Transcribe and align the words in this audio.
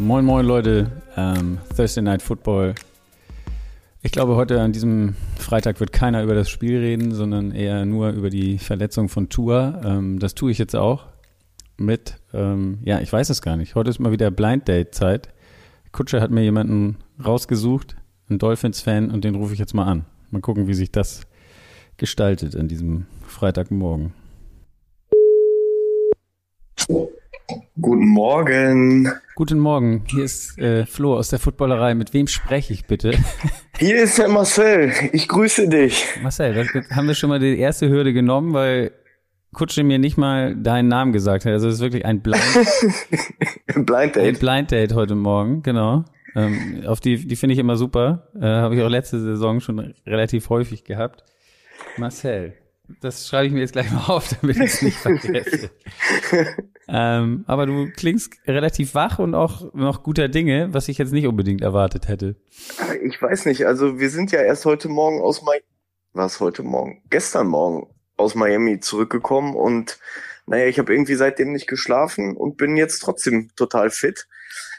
Moin, 0.00 0.24
moin 0.24 0.46
Leute, 0.46 0.90
ähm, 1.16 1.58
Thursday 1.76 2.02
Night 2.02 2.22
Football. 2.22 2.74
Ich 4.00 4.10
glaube, 4.10 4.36
heute 4.36 4.60
an 4.60 4.72
diesem 4.72 5.16
Freitag 5.36 5.80
wird 5.80 5.92
keiner 5.92 6.22
über 6.22 6.34
das 6.34 6.48
Spiel 6.48 6.78
reden, 6.78 7.12
sondern 7.12 7.52
eher 7.52 7.84
nur 7.84 8.10
über 8.10 8.30
die 8.30 8.58
Verletzung 8.58 9.10
von 9.10 9.28
Tua. 9.28 9.82
Ähm, 9.84 10.18
das 10.18 10.34
tue 10.34 10.50
ich 10.50 10.56
jetzt 10.56 10.74
auch 10.74 11.04
mit, 11.76 12.16
ähm, 12.32 12.78
ja, 12.84 13.00
ich 13.00 13.12
weiß 13.12 13.28
es 13.28 13.42
gar 13.42 13.56
nicht. 13.56 13.74
Heute 13.74 13.90
ist 13.90 13.98
mal 13.98 14.10
wieder 14.10 14.30
Blind 14.30 14.66
Date 14.66 14.94
Zeit. 14.94 15.28
Kutscher 15.98 16.20
hat 16.20 16.30
mir 16.30 16.44
jemanden 16.44 16.98
rausgesucht, 17.26 17.96
einen 18.30 18.38
Dolphins-Fan, 18.38 19.10
und 19.10 19.24
den 19.24 19.34
rufe 19.34 19.52
ich 19.52 19.58
jetzt 19.58 19.74
mal 19.74 19.86
an. 19.86 20.04
Mal 20.30 20.40
gucken, 20.40 20.68
wie 20.68 20.74
sich 20.74 20.92
das 20.92 21.22
gestaltet 21.96 22.54
an 22.54 22.68
diesem 22.68 23.06
Freitagmorgen. 23.26 24.12
Guten 27.80 28.06
Morgen. 28.06 29.10
Guten 29.34 29.58
Morgen, 29.58 30.04
hier 30.06 30.22
ist 30.22 30.56
äh, 30.56 30.86
Flo 30.86 31.16
aus 31.16 31.30
der 31.30 31.40
Footballerei. 31.40 31.96
Mit 31.96 32.14
wem 32.14 32.28
spreche 32.28 32.72
ich 32.72 32.86
bitte? 32.86 33.18
Hier 33.80 34.00
ist 34.00 34.18
der 34.18 34.28
Marcel. 34.28 34.92
Ich 35.12 35.26
grüße 35.26 35.68
dich. 35.68 36.04
Marcel, 36.22 36.54
das 36.54 36.90
haben 36.90 37.08
wir 37.08 37.14
schon 37.16 37.28
mal 37.28 37.40
die 37.40 37.58
erste 37.58 37.88
Hürde 37.88 38.12
genommen, 38.12 38.52
weil 38.52 38.92
Kutsche 39.52 39.82
mir 39.82 39.98
nicht 39.98 40.16
mal 40.18 40.54
deinen 40.56 40.88
Namen 40.88 41.12
gesagt 41.12 41.44
hat. 41.44 41.52
Also 41.52 41.68
es 41.68 41.76
ist 41.76 41.80
wirklich 41.80 42.04
ein 42.04 42.20
Blind, 42.22 42.42
Blind 43.74 44.16
Date. 44.16 44.18
ein 44.18 44.38
Blind 44.38 44.70
Date 44.70 44.94
heute 44.94 45.14
Morgen, 45.14 45.62
genau. 45.62 46.04
Ähm, 46.36 46.82
auf 46.86 47.00
die, 47.00 47.26
die 47.26 47.36
finde 47.36 47.54
ich 47.54 47.58
immer 47.58 47.76
super. 47.76 48.28
Äh, 48.38 48.44
Habe 48.46 48.76
ich 48.76 48.82
auch 48.82 48.88
letzte 48.90 49.18
Saison 49.20 49.60
schon 49.60 49.94
relativ 50.06 50.50
häufig 50.50 50.84
gehabt. 50.84 51.24
Marcel, 51.96 52.52
das 53.00 53.26
schreibe 53.26 53.46
ich 53.46 53.52
mir 53.52 53.60
jetzt 53.60 53.72
gleich 53.72 53.90
mal 53.90 54.04
auf, 54.06 54.28
damit 54.40 54.56
ich 54.56 54.62
es 54.64 54.82
nicht 54.82 54.96
vergesse. 54.98 55.70
ähm, 56.86 57.44
aber 57.46 57.66
du 57.66 57.90
klingst 57.90 58.34
relativ 58.46 58.94
wach 58.94 59.18
und 59.18 59.34
auch 59.34 59.72
noch 59.74 60.02
guter 60.02 60.28
Dinge, 60.28 60.68
was 60.72 60.88
ich 60.88 60.98
jetzt 60.98 61.12
nicht 61.12 61.26
unbedingt 61.26 61.62
erwartet 61.62 62.08
hätte. 62.08 62.36
Ich 63.02 63.20
weiß 63.20 63.46
nicht, 63.46 63.66
also 63.66 63.98
wir 63.98 64.10
sind 64.10 64.30
ja 64.30 64.40
erst 64.40 64.66
heute 64.66 64.88
Morgen 64.88 65.20
aus 65.22 65.42
Miami, 65.42 65.64
was 66.12 66.38
heute 66.40 66.62
Morgen? 66.62 67.02
Gestern 67.10 67.48
Morgen 67.48 67.86
aus 68.18 68.34
Miami 68.34 68.80
zurückgekommen 68.80 69.54
und 69.54 69.98
naja, 70.46 70.66
ich 70.66 70.78
habe 70.78 70.92
irgendwie 70.92 71.14
seitdem 71.14 71.52
nicht 71.52 71.66
geschlafen 71.68 72.36
und 72.36 72.56
bin 72.56 72.76
jetzt 72.76 73.00
trotzdem 73.00 73.50
total 73.54 73.90
fit. 73.90 74.26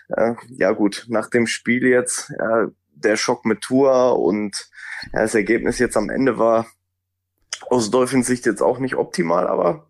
Äh, 0.09 0.33
ja 0.49 0.71
gut, 0.71 1.05
nach 1.09 1.29
dem 1.29 1.45
Spiel 1.47 1.83
jetzt, 1.87 2.31
ja, 2.39 2.67
der 2.95 3.15
Schock 3.17 3.45
mit 3.45 3.61
Tour 3.61 4.19
und 4.19 4.69
ja, 5.13 5.21
das 5.21 5.35
Ergebnis 5.35 5.79
jetzt 5.79 5.95
am 5.95 6.09
Ende 6.09 6.37
war 6.37 6.67
aus 7.69 7.91
Dolphins 7.91 8.27
Sicht 8.27 8.45
jetzt 8.45 8.61
auch 8.61 8.79
nicht 8.79 8.95
optimal, 8.95 9.47
aber 9.47 9.89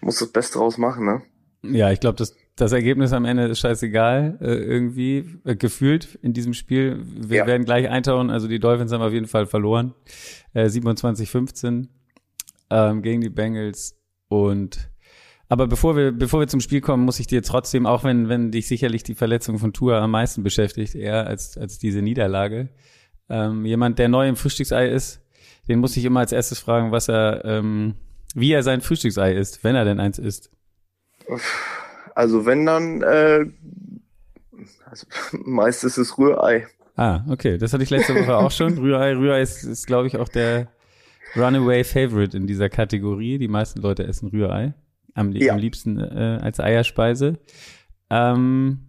muss 0.00 0.18
das 0.18 0.30
Beste 0.30 0.58
draus 0.58 0.78
machen, 0.78 1.04
ne? 1.06 1.22
Ja, 1.62 1.90
ich 1.90 1.98
glaube, 1.98 2.16
das, 2.16 2.34
das 2.54 2.70
Ergebnis 2.72 3.12
am 3.12 3.24
Ende 3.24 3.46
ist 3.48 3.58
scheißegal, 3.58 4.38
äh, 4.40 4.44
irgendwie, 4.54 5.40
äh, 5.44 5.56
gefühlt 5.56 6.16
in 6.22 6.32
diesem 6.32 6.54
Spiel. 6.54 7.00
Wir 7.04 7.38
Ja. 7.38 7.46
werden 7.46 7.64
gleich 7.64 7.88
eintauchen, 7.88 8.30
also 8.30 8.46
die 8.46 8.60
Dolphins 8.60 8.92
haben 8.92 9.02
auf 9.02 9.12
jeden 9.12 9.26
Fall 9.26 9.46
verloren. 9.46 9.94
Äh, 10.54 10.68
27-15 10.68 11.88
ähm, 12.70 13.02
gegen 13.02 13.20
die 13.20 13.30
Bengals. 13.30 13.96
Und 14.28 14.90
aber 15.48 15.68
bevor 15.68 15.96
wir, 15.96 16.12
bevor 16.12 16.40
wir 16.40 16.48
zum 16.48 16.60
Spiel 16.60 16.80
kommen, 16.80 17.04
muss 17.04 17.20
ich 17.20 17.28
dir 17.28 17.42
trotzdem, 17.42 17.86
auch 17.86 18.02
wenn, 18.02 18.28
wenn 18.28 18.50
dich 18.50 18.66
sicherlich 18.66 19.04
die 19.04 19.14
Verletzung 19.14 19.58
von 19.58 19.72
Tua 19.72 20.00
am 20.00 20.10
meisten 20.10 20.42
beschäftigt, 20.42 20.94
eher 20.94 21.26
als, 21.26 21.56
als 21.56 21.78
diese 21.78 22.02
Niederlage, 22.02 22.68
ähm, 23.28 23.64
jemand, 23.64 23.98
der 23.98 24.08
neu 24.08 24.28
im 24.28 24.36
Frühstücksei 24.36 24.88
ist, 24.88 25.20
den 25.68 25.78
muss 25.78 25.96
ich 25.96 26.04
immer 26.04 26.20
als 26.20 26.32
erstes 26.32 26.58
fragen, 26.58 26.90
was 26.90 27.08
er, 27.08 27.44
ähm, 27.44 27.94
wie 28.34 28.52
er 28.52 28.62
sein 28.62 28.80
Frühstücksei 28.80 29.34
isst, 29.34 29.62
wenn 29.62 29.76
er 29.76 29.84
denn 29.84 30.00
eins 30.00 30.18
isst. 30.18 30.50
Also 32.14 32.46
wenn 32.46 32.66
dann, 32.66 33.02
äh, 33.02 33.46
also 34.84 35.06
meist 35.44 35.84
ist 35.84 35.96
es 35.96 36.18
Rührei. 36.18 36.66
Ah, 36.96 37.24
okay. 37.28 37.58
Das 37.58 37.72
hatte 37.72 37.84
ich 37.84 37.90
letzte 37.90 38.14
Woche 38.14 38.36
auch 38.36 38.50
schon. 38.50 38.78
Rührei, 38.78 39.14
Rührei 39.14 39.42
ist, 39.42 39.62
ist 39.64 39.86
glaube 39.86 40.08
ich, 40.08 40.16
auch 40.16 40.28
der 40.28 40.68
Runaway 41.34 41.84
Favorite 41.84 42.36
in 42.36 42.46
dieser 42.46 42.68
Kategorie. 42.68 43.38
Die 43.38 43.48
meisten 43.48 43.80
Leute 43.80 44.06
essen 44.06 44.28
Rührei. 44.28 44.74
Am, 45.14 45.32
Ja. 45.32 45.54
am 45.54 45.58
liebsten 45.58 45.98
äh, 45.98 46.38
als 46.42 46.60
Eierspeise. 46.60 47.38
Ähm, 48.10 48.80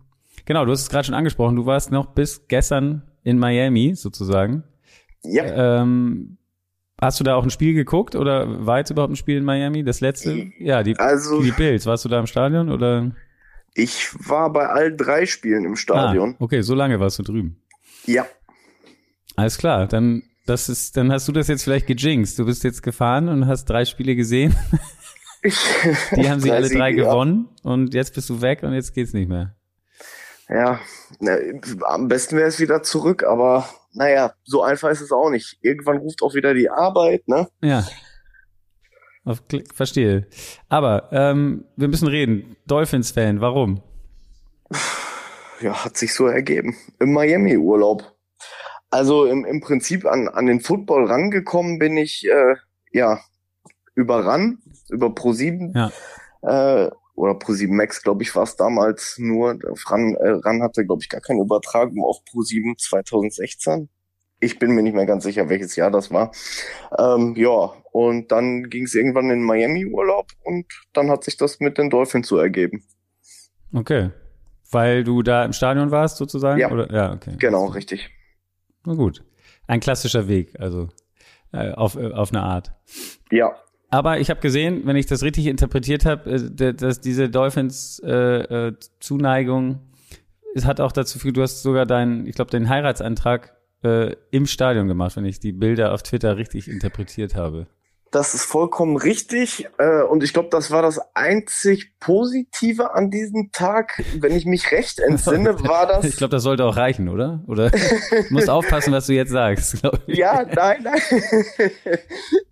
genau, 0.46 0.66
du 0.66 0.72
hast 0.72 0.82
es 0.82 0.90
gerade 0.90 1.06
schon 1.06 1.16
angesprochen. 1.16 1.56
Du 1.56 1.66
warst 1.66 1.92
noch 1.92 2.08
bis 2.08 2.48
gestern 2.48 3.02
in 3.24 3.40
Miami, 3.40 3.96
sozusagen. 3.96 4.64
Ja, 5.24 5.82
Ähm, 5.82 6.38
hast 7.02 7.20
du 7.20 7.24
da 7.24 7.36
auch 7.36 7.44
ein 7.44 7.50
Spiel 7.50 7.74
geguckt 7.74 8.16
oder 8.16 8.66
war 8.66 8.78
jetzt 8.80 8.90
überhaupt 8.92 9.14
ein 9.14 9.18
Spiel 9.18 9.38
in 9.38 9.44
Miami? 9.46 9.84
Das 9.84 10.00
letzte? 10.02 10.52
Ja, 10.60 10.84
die, 10.84 10.98
also 10.98 11.42
die 11.42 11.52
Bills. 11.52 11.86
Warst 11.86 12.06
du 12.06 12.10
da 12.10 12.20
im 12.20 12.28
Stadion 12.28 12.70
oder? 12.70 13.12
ich 13.74 14.10
war 14.28 14.52
bei 14.52 14.66
all 14.68 14.96
drei 14.96 15.26
Spielen 15.28 15.64
im 15.66 15.76
Stadion. 15.76 16.32
Ah, 16.40 16.44
okay, 16.44 16.62
so 16.62 16.74
lange 16.74 17.00
warst 17.00 17.20
du 17.20 17.24
drüben. 17.24 17.58
Ja, 18.06 18.26
Alles 19.36 19.58
klar, 19.60 19.86
dann 19.88 20.24
das 20.50 20.70
ist, 20.70 20.98
dann 20.98 21.12
hast 21.12 21.28
du 21.28 21.32
das 21.32 21.48
jetzt 21.48 21.64
vielleicht 21.64 21.88
gejinxt. 21.88 22.40
Du 22.40 22.46
bist 22.46 22.64
jetzt 22.64 22.84
gefahren 22.84 23.30
und 23.30 23.48
hast 23.48 23.66
drei 23.66 23.86
Spiele 23.86 24.16
gesehen. 24.16 24.56
Die 26.16 26.30
haben 26.30 26.40
sie 26.40 26.52
alle 26.54 26.70
drei 26.70 26.90
Siege, 26.90 27.04
ja. 27.04 27.10
gewonnen 27.10 27.50
und 27.64 27.94
jetzt 27.94 28.16
bist 28.16 28.30
du 28.30 28.42
weg 28.42 28.64
und 28.64 28.74
jetzt 28.74 28.94
geht's 28.94 29.14
nicht 29.14 29.30
mehr. 29.30 29.56
Ja, 30.50 30.80
na, 31.20 31.38
am 31.88 32.08
besten 32.08 32.38
wäre 32.38 32.48
es 32.48 32.60
wieder 32.60 32.82
zurück, 32.82 33.24
aber 33.24 33.68
naja, 33.94 34.34
so 34.46 34.64
einfach 34.64 34.90
ist 34.90 35.02
es 35.02 35.12
auch 35.12 35.30
nicht. 35.30 35.58
Irgendwann 35.62 35.98
ruft 35.98 36.22
auch 36.22 36.34
wieder 36.36 36.54
die 36.54 36.70
Arbeit, 36.70 37.28
ne? 37.28 37.48
Ja. 37.62 37.86
Auf 39.26 39.46
Klick, 39.50 39.76
verstehe. 39.76 40.28
Aber 40.70 41.10
ähm, 41.12 41.66
wir 41.76 41.90
müssen 41.90 42.08
reden. 42.08 42.56
Dolphins-Fan, 42.66 43.42
warum? 43.42 43.82
Ja, 45.60 45.84
hat 45.84 45.98
sich 45.98 46.14
so 46.14 46.28
ergeben. 46.28 46.78
Im 47.00 47.12
Miami-Urlaub. 47.12 48.17
Also 48.90 49.26
im, 49.26 49.46
im 49.46 49.60
Prinzip 49.60 50.06
an, 50.06 50.28
an 50.28 50.46
den 50.46 50.62
Football 50.62 51.06
rangekommen 51.06 51.80
bin 51.80 51.98
ich, 51.98 52.28
äh, 52.28 52.56
ja, 52.92 53.20
über 53.96 54.26
RAN, 54.26 54.60
über 54.90 55.08
Pro7. 55.08 55.76
Ja. 55.76 55.92
Äh, 56.86 56.92
oder 57.16 57.34
Pro7 57.34 57.74
Max, 57.74 58.04
glaube 58.04 58.22
ich, 58.24 58.36
war 58.36 58.44
es 58.44 58.56
damals 58.56 59.18
nur. 59.18 59.58
RAN, 59.88 60.16
äh, 60.16 60.30
RAN 60.30 60.62
hatte, 60.62 60.86
glaube 60.86 61.02
ich, 61.02 61.10
gar 61.10 61.20
keine 61.20 61.42
Übertragung 61.42 62.04
auf 62.04 62.20
Pro7 62.32 62.78
2016. 62.78 63.90
Ich 64.40 64.60
bin 64.60 64.72
mir 64.72 64.84
nicht 64.84 64.94
mehr 64.94 65.08
ganz 65.08 65.24
sicher, 65.24 65.50
welches 65.50 65.76
Jahr 65.76 65.90
das 65.90 66.12
war. 66.12 66.32
Ähm, 66.98 67.34
ja, 67.36 67.74
und 67.92 68.32
dann 68.32 68.70
ging 68.70 68.84
es 68.84 68.94
irgendwann 68.94 69.32
in 69.32 69.42
Miami-Urlaub 69.42 70.28
und 70.44 70.68
dann 70.94 71.10
hat 71.10 71.24
sich 71.24 71.38
das 71.38 71.60
mit 71.60 71.80
den 71.80 71.90
Dolphins 71.90 72.28
so 72.28 72.38
ergeben. 72.38 72.84
Okay. 73.74 74.12
Weil 74.70 75.04
du 75.04 75.24
da 75.24 75.44
im 75.44 75.54
Stadion 75.54 75.90
warst, 75.90 76.18
sozusagen? 76.18 76.60
Ja. 76.60 76.70
Oder? 76.70 76.94
ja, 76.94 77.14
okay. 77.14 77.34
Genau, 77.40 77.66
richtig. 77.66 78.12
Na 78.86 78.94
gut. 78.94 79.24
Ein 79.68 79.80
klassischer 79.80 80.28
Weg, 80.28 80.60
also 80.60 80.90
äh, 81.52 81.72
auf, 81.72 81.96
äh, 81.96 82.12
auf 82.12 82.32
eine 82.32 82.44
Art. 82.44 82.74
Ja, 83.32 83.56
Aber 83.90 84.20
ich 84.20 84.30
habe 84.30 84.40
gesehen, 84.40 84.82
wenn 84.86 84.96
ich 84.96 85.06
das 85.06 85.24
richtig 85.24 85.48
interpretiert 85.48 86.06
habe, 86.06 86.30
äh, 86.32 86.74
dass 86.74 87.02
diese 87.02 87.30
Dolphins 87.30 88.00
äh, 88.06 88.68
äh, 88.68 88.74
Zuneigung, 89.00 89.80
es 90.56 90.66
hat 90.66 90.82
auch 90.82 90.92
dazu 90.92 91.18
geführt, 91.18 91.38
du 91.38 91.42
hast 91.42 91.62
sogar 91.62 91.86
deinen, 91.86 92.26
ich 92.28 92.36
glaube, 92.36 92.52
den 92.52 92.70
Heiratsantrag 92.70 93.56
äh, 93.84 94.16
im 94.32 94.46
Stadion 94.46 94.88
gemacht, 94.88 95.16
wenn 95.16 95.26
ich 95.26 95.40
die 95.40 95.52
Bilder 95.52 95.94
auf 95.94 96.04
Twitter 96.04 96.38
richtig 96.38 96.68
interpretiert 96.68 97.36
habe. 97.36 97.68
Das 98.12 98.34
ist 98.34 98.46
vollkommen 98.46 98.96
richtig. 98.96 99.68
Äh, 99.78 100.02
und 100.04 100.24
ich 100.24 100.34
glaube, 100.34 100.50
das 100.50 100.72
war 100.72 100.82
das 100.82 101.00
einzig 101.14 101.94
Positive 102.00 102.94
an 102.94 103.12
diesem 103.12 103.52
Tag. 103.52 104.02
Wenn 104.20 104.34
ich 104.34 104.46
mich 104.46 104.72
recht 104.72 105.00
entsinne, 105.00 105.62
war 105.68 105.88
das. 105.88 106.06
Ich 106.06 106.16
glaube, 106.16 106.32
das 106.32 106.44
sollte 106.44 106.64
auch 106.64 106.78
reichen, 106.78 107.10
oder? 107.10 107.44
Oder 107.48 107.70
du 107.70 107.78
musst 108.30 108.50
aufpassen, 108.50 108.94
was 108.94 109.08
du 109.08 109.14
jetzt 109.14 109.32
sagst. 109.32 109.82
glaub 109.82 110.00
ich. 110.08 110.18
ja, 110.18 110.44
nein, 110.44 110.84
nein. 110.84 111.02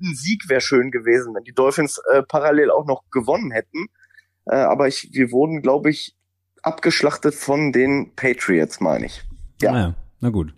Ein 0.02 0.16
Sieg 0.16 0.50
wäre 0.50 0.62
schön 0.62 0.92
gewesen, 0.92 1.34
wenn 1.34 1.44
die 1.44 1.54
Dolphins 1.54 2.02
äh, 2.12 2.22
parallel 2.24 2.72
auch 2.72 2.86
noch 2.86 3.04
gewonnen 3.12 3.52
hätten. 3.52 3.88
Äh, 4.46 4.56
aber 4.56 4.88
ich, 4.88 5.10
wir 5.14 5.32
wurden, 5.32 5.62
glaube 5.62 5.90
ich, 5.90 6.16
abgeschlachtet 6.62 7.36
von 7.36 7.72
den 7.72 8.14
Patriots, 8.16 8.82
meine 8.82 9.06
ich. 9.06 9.24
Ja. 9.62 9.72
Naja, 9.72 9.96
na 10.20 10.30
gut. 10.30 10.54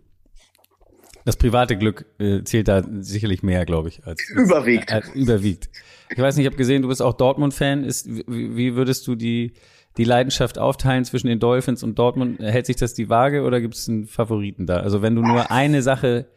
Das 1.27 1.35
private 1.35 1.75
Glück 1.77 2.05
äh, 2.19 2.41
zählt 2.43 2.69
da 2.69 2.81
sicherlich 3.01 3.43
mehr, 3.43 3.65
glaube 3.65 3.89
ich, 3.89 4.05
als 4.07 4.29
Überwiegt. 4.29 4.89
Äh, 4.89 5.01
überwiegt. 5.13 5.69
Ich 6.09 6.17
weiß 6.17 6.37
nicht, 6.37 6.45
ich 6.45 6.47
habe 6.49 6.55
gesehen, 6.55 6.83
du 6.83 6.87
bist 6.87 7.01
auch 7.01 7.13
Dortmund-Fan. 7.13 7.83
Ist, 7.83 8.07
wie, 8.07 8.55
wie 8.55 8.75
würdest 8.75 9.05
du 9.07 9.15
die, 9.15 9.51
die 9.97 10.05
Leidenschaft 10.05 10.57
aufteilen 10.57 11.03
zwischen 11.03 11.27
den 11.27 11.39
Dolphins 11.41 11.83
und 11.83 11.99
Dortmund? 11.99 12.39
Hält 12.39 12.65
sich 12.65 12.77
das 12.77 12.93
die 12.93 13.09
Waage 13.09 13.43
oder 13.43 13.59
gibt 13.59 13.75
es 13.75 13.89
einen 13.89 14.07
Favoriten 14.07 14.65
da? 14.67 14.77
Also 14.77 15.01
wenn 15.01 15.15
du 15.15 15.21
nur 15.21 15.51
eine 15.51 15.81
Sache 15.81 16.27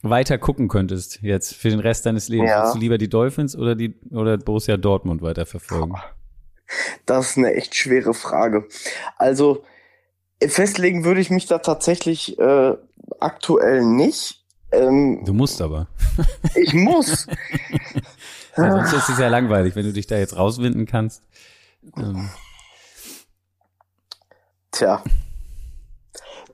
weiter 0.00 0.38
gucken 0.38 0.68
könntest 0.68 1.20
jetzt 1.20 1.54
für 1.54 1.68
den 1.68 1.80
Rest 1.80 2.06
deines 2.06 2.30
Lebens, 2.30 2.48
Ja. 2.48 2.60
würdest 2.60 2.76
du 2.76 2.78
lieber 2.78 2.96
die 2.96 3.10
Dolphins 3.10 3.54
oder 3.54 3.74
die 3.74 3.96
oder 4.12 4.38
Borussia 4.38 4.78
Dortmund 4.78 5.20
weiterverfolgen? 5.20 5.94
Das 7.04 7.32
ist 7.32 7.36
eine 7.36 7.52
echt 7.52 7.74
schwere 7.74 8.14
Frage. 8.14 8.66
Also 9.18 9.62
festlegen 10.42 11.04
würde 11.04 11.20
ich 11.20 11.30
mich 11.30 11.46
da 11.46 11.58
tatsächlich 11.58 12.38
äh, 12.38 12.74
aktuell 13.20 13.84
nicht. 13.84 14.44
Ähm, 14.72 15.22
du 15.24 15.32
musst 15.32 15.60
aber. 15.62 15.88
ich 16.54 16.74
muss. 16.74 17.26
ja, 18.56 18.70
sonst 18.72 18.92
ist 18.92 19.08
es 19.10 19.18
ja 19.18 19.28
langweilig, 19.28 19.76
wenn 19.76 19.86
du 19.86 19.92
dich 19.92 20.06
da 20.06 20.16
jetzt 20.16 20.36
rauswinden 20.36 20.86
kannst. 20.86 21.22
Ähm. 21.96 22.28
Tja. 24.72 25.02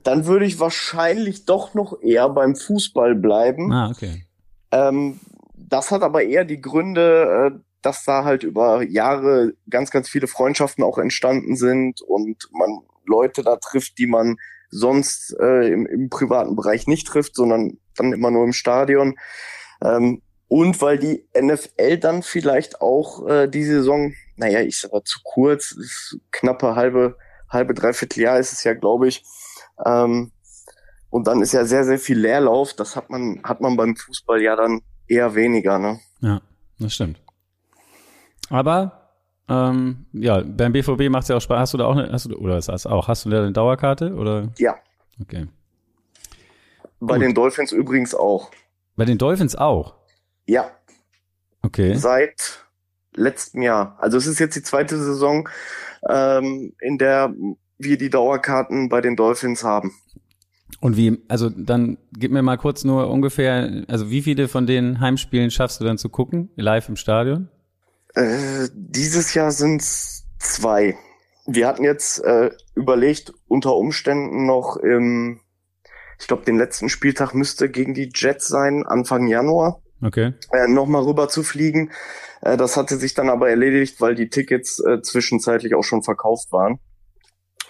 Dann 0.03 0.25
würde 0.25 0.45
ich 0.45 0.59
wahrscheinlich 0.59 1.45
doch 1.45 1.73
noch 1.73 2.01
eher 2.01 2.27
beim 2.29 2.55
Fußball 2.55 3.15
bleiben. 3.15 3.71
Ah, 3.71 3.89
okay. 3.89 4.25
Ähm, 4.71 5.19
das 5.55 5.91
hat 5.91 6.01
aber 6.01 6.23
eher 6.23 6.45
die 6.45 6.59
Gründe, 6.59 7.53
äh, 7.53 7.59
dass 7.81 8.03
da 8.03 8.23
halt 8.23 8.43
über 8.43 8.83
Jahre 8.83 9.53
ganz, 9.69 9.91
ganz 9.91 10.09
viele 10.09 10.27
Freundschaften 10.27 10.83
auch 10.83 10.97
entstanden 10.97 11.55
sind 11.55 12.01
und 12.01 12.49
man 12.51 12.79
Leute 13.05 13.43
da 13.43 13.57
trifft, 13.57 13.97
die 13.97 14.07
man 14.07 14.37
sonst 14.69 15.35
äh, 15.39 15.71
im, 15.71 15.85
im 15.85 16.09
privaten 16.09 16.55
Bereich 16.55 16.87
nicht 16.87 17.07
trifft, 17.07 17.35
sondern 17.35 17.77
dann 17.95 18.13
immer 18.13 18.31
nur 18.31 18.43
im 18.43 18.53
Stadion. 18.53 19.15
Ähm, 19.81 20.21
und 20.47 20.81
weil 20.81 20.97
die 20.99 21.27
NFL 21.39 21.97
dann 21.97 22.23
vielleicht 22.23 22.81
auch 22.81 23.27
äh, 23.27 23.47
die 23.47 23.63
Saison, 23.63 24.13
naja, 24.35 24.61
ich 24.61 24.79
sag 24.79 24.91
zu 25.05 25.19
kurz, 25.23 25.75
knappe 26.31 26.75
halbe, 26.75 27.17
halbe, 27.49 27.73
dreiviertel 27.73 28.21
Jahr 28.21 28.39
ist 28.39 28.53
es 28.53 28.63
ja, 28.63 28.73
glaube 28.73 29.07
ich. 29.07 29.23
Ähm, 29.85 30.31
und 31.09 31.27
dann 31.27 31.41
ist 31.41 31.53
ja 31.53 31.65
sehr, 31.65 31.83
sehr 31.85 31.99
viel 31.99 32.19
Leerlauf. 32.19 32.73
Das 32.73 32.95
hat 32.95 33.09
man, 33.09 33.41
hat 33.43 33.61
man 33.61 33.77
beim 33.77 33.95
Fußball 33.95 34.41
ja 34.41 34.55
dann 34.55 34.81
eher 35.07 35.35
weniger, 35.35 35.77
ne? 35.77 35.99
Ja, 36.21 36.41
das 36.79 36.95
stimmt. 36.95 37.21
Aber 38.49 39.02
ähm, 39.49 40.05
ja, 40.13 40.41
beim 40.41 40.71
BVB 40.71 41.09
macht 41.09 41.23
es 41.23 41.29
ja 41.29 41.37
auch 41.37 41.41
Spaß. 41.41 41.59
Hast 41.59 41.73
du 41.73 41.77
da 41.77 41.85
auch 41.85 41.95
eine, 41.95 42.11
hast 42.11 42.25
du, 42.25 42.35
oder 42.37 42.57
ist 42.57 42.69
auch, 42.69 43.07
hast 43.07 43.25
du 43.25 43.29
da 43.29 43.39
eine 43.39 43.51
Dauerkarte? 43.51 44.13
Oder? 44.15 44.49
Ja. 44.57 44.75
Okay. 45.21 45.47
Bei 46.99 47.15
Gut. 47.15 47.23
den 47.23 47.33
Dolphins 47.33 47.71
übrigens 47.71 48.15
auch. 48.15 48.51
Bei 48.95 49.05
den 49.05 49.17
Dolphins 49.17 49.55
auch? 49.55 49.95
Ja. 50.45 50.71
Okay. 51.61 51.95
Seit 51.95 52.65
letztem 53.15 53.61
Jahr. 53.61 53.97
Also 53.99 54.17
es 54.17 54.27
ist 54.27 54.39
jetzt 54.39 54.55
die 54.55 54.63
zweite 54.63 54.97
Saison, 54.97 55.49
ähm, 56.09 56.73
in 56.79 56.97
der 56.97 57.33
wir 57.77 57.97
die 57.97 58.09
Dauerkarten 58.09 58.89
bei 58.89 59.01
den 59.01 59.15
Dolphins 59.15 59.63
haben. 59.63 59.93
Und 60.79 60.97
wie, 60.97 61.21
also 61.27 61.49
dann 61.49 61.97
gib 62.17 62.31
mir 62.31 62.41
mal 62.41 62.57
kurz 62.57 62.83
nur 62.83 63.09
ungefähr, 63.09 63.83
also 63.87 64.09
wie 64.09 64.21
viele 64.21 64.47
von 64.47 64.65
den 64.65 64.99
Heimspielen 64.99 65.51
schaffst 65.51 65.79
du 65.79 65.85
dann 65.85 65.97
zu 65.97 66.09
gucken, 66.09 66.49
live 66.55 66.89
im 66.89 66.95
Stadion? 66.95 67.49
Äh, 68.15 68.67
dieses 68.73 69.33
Jahr 69.33 69.51
sind 69.51 69.81
es 69.81 70.25
zwei. 70.39 70.97
Wir 71.45 71.67
hatten 71.67 71.83
jetzt 71.83 72.23
äh, 72.23 72.51
überlegt, 72.75 73.33
unter 73.47 73.75
Umständen 73.75 74.45
noch 74.45 74.77
im, 74.77 75.41
ich 76.19 76.27
glaube, 76.27 76.45
den 76.45 76.57
letzten 76.57 76.89
Spieltag 76.89 77.33
müsste 77.33 77.69
gegen 77.69 77.93
die 77.93 78.11
Jets 78.13 78.47
sein, 78.47 78.85
Anfang 78.85 79.27
Januar. 79.27 79.81
Okay. 80.01 80.33
Äh, 80.51 80.67
Nochmal 80.67 81.03
rüber 81.03 81.29
zu 81.29 81.43
fliegen. 81.43 81.91
Äh, 82.41 82.57
das 82.57 82.77
hatte 82.77 82.97
sich 82.97 83.13
dann 83.13 83.29
aber 83.29 83.49
erledigt, 83.49 83.99
weil 84.01 84.15
die 84.15 84.29
Tickets 84.29 84.79
äh, 84.79 85.01
zwischenzeitlich 85.01 85.75
auch 85.75 85.83
schon 85.83 86.03
verkauft 86.03 86.51
waren. 86.51 86.79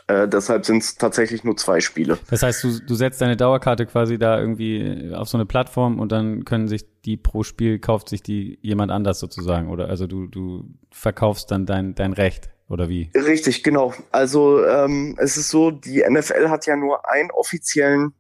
Äh, 0.08 0.28
deshalb 0.28 0.66
sind 0.66 0.84
es 0.84 0.96
tatsächlich 0.96 1.44
nur 1.44 1.56
zwei 1.56 1.80
Spiele. 1.80 2.18
Das 2.30 2.44
heißt, 2.44 2.64
du, 2.64 2.80
du 2.80 2.96
setzt 2.96 3.22
deine 3.22 3.38
Dauerkarte 3.38 3.86
quasi 3.86 4.18
da 4.18 4.40
irgendwie 4.40 5.12
auf 5.14 5.30
so 5.30 5.38
eine 5.38 5.46
Plattform 5.46 6.00
und 6.00 6.12
dann 6.12 6.44
können 6.44 6.68
sich 6.68 6.86
die 7.06 7.16
pro 7.18 7.44
Spiel 7.44 7.80
kauft 7.80 8.10
sich 8.10 8.22
die 8.22 8.60
jemand 8.62 8.92
anders 8.92 9.20
sozusagen 9.20 9.70
oder 9.70 9.90
also 9.90 10.08
du 10.08 10.28
du 10.28 10.66
verkaufst 10.92 11.52
dann 11.52 11.66
dein 11.66 11.96
dein 11.96 12.14
Recht 12.14 12.50
oder 12.68 12.90
wie? 12.90 13.12
Richtig, 13.16 13.64
genau. 13.64 13.94
Also 14.12 14.66
ähm, 14.66 15.16
es 15.20 15.38
ist 15.38 15.50
so, 15.50 15.72
die 15.72 16.04
NFL 16.08 16.50
hat 16.50 16.66
ja 16.66 16.76
nur 16.76 17.10
einen 17.10 17.32
offiziellen 17.32 18.14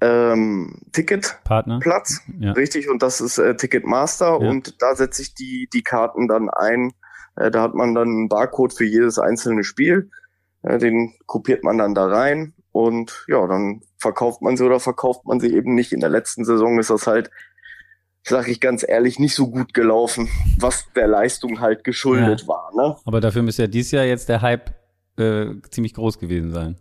ähm, 0.00 0.80
Ticketplatz, 0.90 2.22
ja. 2.40 2.52
richtig, 2.52 2.88
und 2.88 3.02
das 3.02 3.20
ist 3.20 3.38
äh, 3.38 3.56
Ticketmaster 3.56 4.38
ja. 4.40 4.48
und 4.48 4.82
da 4.82 4.96
setze 4.96 5.22
ich 5.22 5.34
die 5.34 5.68
die 5.72 5.82
Karten 5.82 6.26
dann 6.26 6.50
ein. 6.50 6.92
Äh, 7.36 7.52
da 7.52 7.62
hat 7.62 7.74
man 7.74 7.94
dann 7.94 8.08
einen 8.08 8.28
Barcode 8.28 8.72
für 8.72 8.84
jedes 8.84 9.20
einzelne 9.20 9.62
Spiel 9.62 10.10
den 10.62 11.14
kopiert 11.26 11.64
man 11.64 11.78
dann 11.78 11.94
da 11.94 12.06
rein 12.06 12.54
und 12.70 13.24
ja, 13.28 13.46
dann 13.46 13.82
verkauft 13.98 14.42
man 14.42 14.56
sie 14.56 14.64
oder 14.64 14.80
verkauft 14.80 15.26
man 15.26 15.40
sie 15.40 15.54
eben 15.54 15.74
nicht. 15.74 15.92
In 15.92 16.00
der 16.00 16.10
letzten 16.10 16.44
Saison 16.44 16.78
ist 16.78 16.90
das 16.90 17.06
halt, 17.06 17.30
sag 18.22 18.48
ich 18.48 18.60
ganz 18.60 18.84
ehrlich, 18.86 19.18
nicht 19.18 19.34
so 19.34 19.50
gut 19.50 19.74
gelaufen, 19.74 20.28
was 20.58 20.86
der 20.94 21.08
Leistung 21.08 21.60
halt 21.60 21.84
geschuldet 21.84 22.42
ja. 22.42 22.48
war. 22.48 22.70
Ne? 22.74 22.96
Aber 23.04 23.20
dafür 23.20 23.42
müsste 23.42 23.62
ja 23.62 23.68
dieses 23.68 23.92
Jahr 23.92 24.04
jetzt 24.04 24.28
der 24.28 24.42
Hype 24.42 24.74
äh, 25.18 25.46
ziemlich 25.70 25.94
groß 25.94 26.18
gewesen 26.18 26.52
sein. 26.52 26.76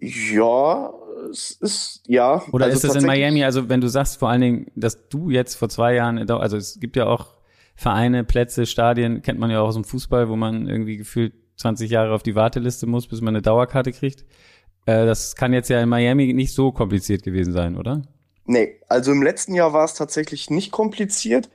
Ja, 0.00 0.92
es 1.30 1.50
ist 1.60 2.02
ja. 2.06 2.42
Oder 2.52 2.66
also 2.66 2.76
ist 2.76 2.84
das 2.84 3.02
in 3.02 3.06
Miami? 3.06 3.44
Also 3.44 3.68
wenn 3.68 3.80
du 3.80 3.88
sagst 3.88 4.18
vor 4.18 4.28
allen 4.28 4.40
Dingen, 4.40 4.66
dass 4.76 5.08
du 5.08 5.30
jetzt 5.30 5.54
vor 5.54 5.68
zwei 5.68 5.94
Jahren, 5.94 6.30
also 6.30 6.56
es 6.56 6.78
gibt 6.78 6.96
ja 6.96 7.06
auch 7.06 7.38
Vereine, 7.74 8.24
Plätze, 8.24 8.66
Stadien, 8.66 9.22
kennt 9.22 9.38
man 9.38 9.50
ja 9.50 9.60
auch 9.60 9.68
aus 9.68 9.74
dem 9.74 9.84
Fußball, 9.84 10.28
wo 10.28 10.36
man 10.36 10.68
irgendwie 10.68 10.96
gefühlt 10.96 11.32
20 11.58 11.90
Jahre 11.90 12.14
auf 12.14 12.22
die 12.22 12.34
Warteliste 12.34 12.86
muss, 12.86 13.06
bis 13.06 13.20
man 13.20 13.34
eine 13.34 13.42
Dauerkarte 13.42 13.92
kriegt. 13.92 14.24
Äh, 14.86 15.06
das 15.06 15.36
kann 15.36 15.52
jetzt 15.52 15.68
ja 15.68 15.80
in 15.80 15.88
Miami 15.88 16.32
nicht 16.32 16.54
so 16.54 16.72
kompliziert 16.72 17.22
gewesen 17.22 17.52
sein, 17.52 17.76
oder? 17.76 18.02
Nee, 18.44 18.80
also 18.88 19.12
im 19.12 19.22
letzten 19.22 19.54
Jahr 19.54 19.72
war 19.72 19.84
es 19.84 19.94
tatsächlich 19.94 20.48
nicht 20.48 20.72
kompliziert. 20.72 21.50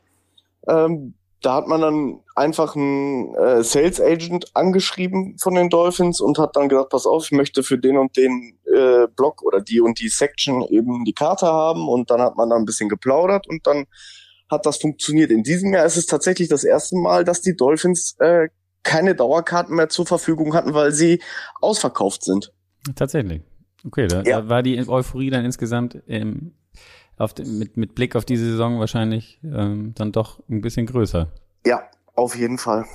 Ähm, 0.68 1.16
da 1.42 1.56
hat 1.56 1.68
man 1.68 1.82
dann 1.82 2.20
einfach 2.36 2.76
einen 2.76 3.36
äh, 3.36 3.64
Sales 3.64 4.00
Agent 4.00 4.56
angeschrieben 4.56 5.38
von 5.40 5.56
den 5.56 5.70
Dolphins 5.70 6.22
und 6.22 6.38
hat 6.38 6.56
dann 6.56 6.70
gesagt, 6.70 6.90
pass 6.90 7.06
auf, 7.06 7.26
ich 7.26 7.32
möchte 7.32 7.64
für 7.64 7.78
den 7.78 7.98
und 7.98 8.16
den 8.16 8.58
äh, 8.66 9.08
Block 9.16 9.44
oder 9.44 9.60
die 9.60 9.82
und 9.82 10.00
die 10.00 10.08
Section 10.08 10.64
eben 10.70 11.04
die 11.04 11.14
Karte 11.14 11.48
haben 11.48 11.90
und 11.90 12.10
dann 12.12 12.22
hat 12.22 12.38
man 12.38 12.50
da 12.50 12.56
ein 12.56 12.66
bisschen 12.66 12.88
geplaudert 12.88 13.48
und 13.48 13.68
dann 13.68 13.86
hat 14.50 14.66
das 14.66 14.78
funktioniert. 14.78 15.32
In 15.32 15.44
diesem 15.44 15.74
Jahr 15.74 15.86
ist 15.86 15.98
es 15.98 16.06
tatsächlich 16.06 16.48
das 16.48 16.64
erste 16.64 16.96
Mal, 16.96 17.24
dass 17.24 17.42
die 17.42 17.56
Dolphins 17.56 18.16
äh, 18.20 18.48
keine 18.84 19.16
Dauerkarten 19.16 19.76
mehr 19.76 19.90
zur 19.90 20.06
Verfügung 20.06 20.54
hatten, 20.54 20.74
weil 20.74 20.92
sie 20.92 21.22
ausverkauft 21.62 22.24
sind. 22.24 22.52
Tatsächlich. 22.96 23.42
Okay, 23.86 24.08
da, 24.08 24.22
ja. 24.24 24.42
da 24.42 24.50
war 24.50 24.64
die 24.64 24.78
Euphorie 24.88 25.30
dann 25.30 25.46
insgesamt 25.46 26.02
ähm, 26.08 26.54
auf, 27.18 27.34
mit, 27.38 27.78
mit 27.78 27.96
Blick 27.96 28.16
auf 28.16 28.26
diese 28.26 28.46
Saison 28.46 28.80
wahrscheinlich 28.80 29.40
ähm, 29.44 29.94
dann 29.96 30.12
doch 30.12 30.42
ein 30.50 30.62
bisschen 30.62 30.86
größer. 30.86 31.32
Ja, 31.66 31.84
auf 32.16 32.36
jeden 32.36 32.58
Fall. 32.58 32.86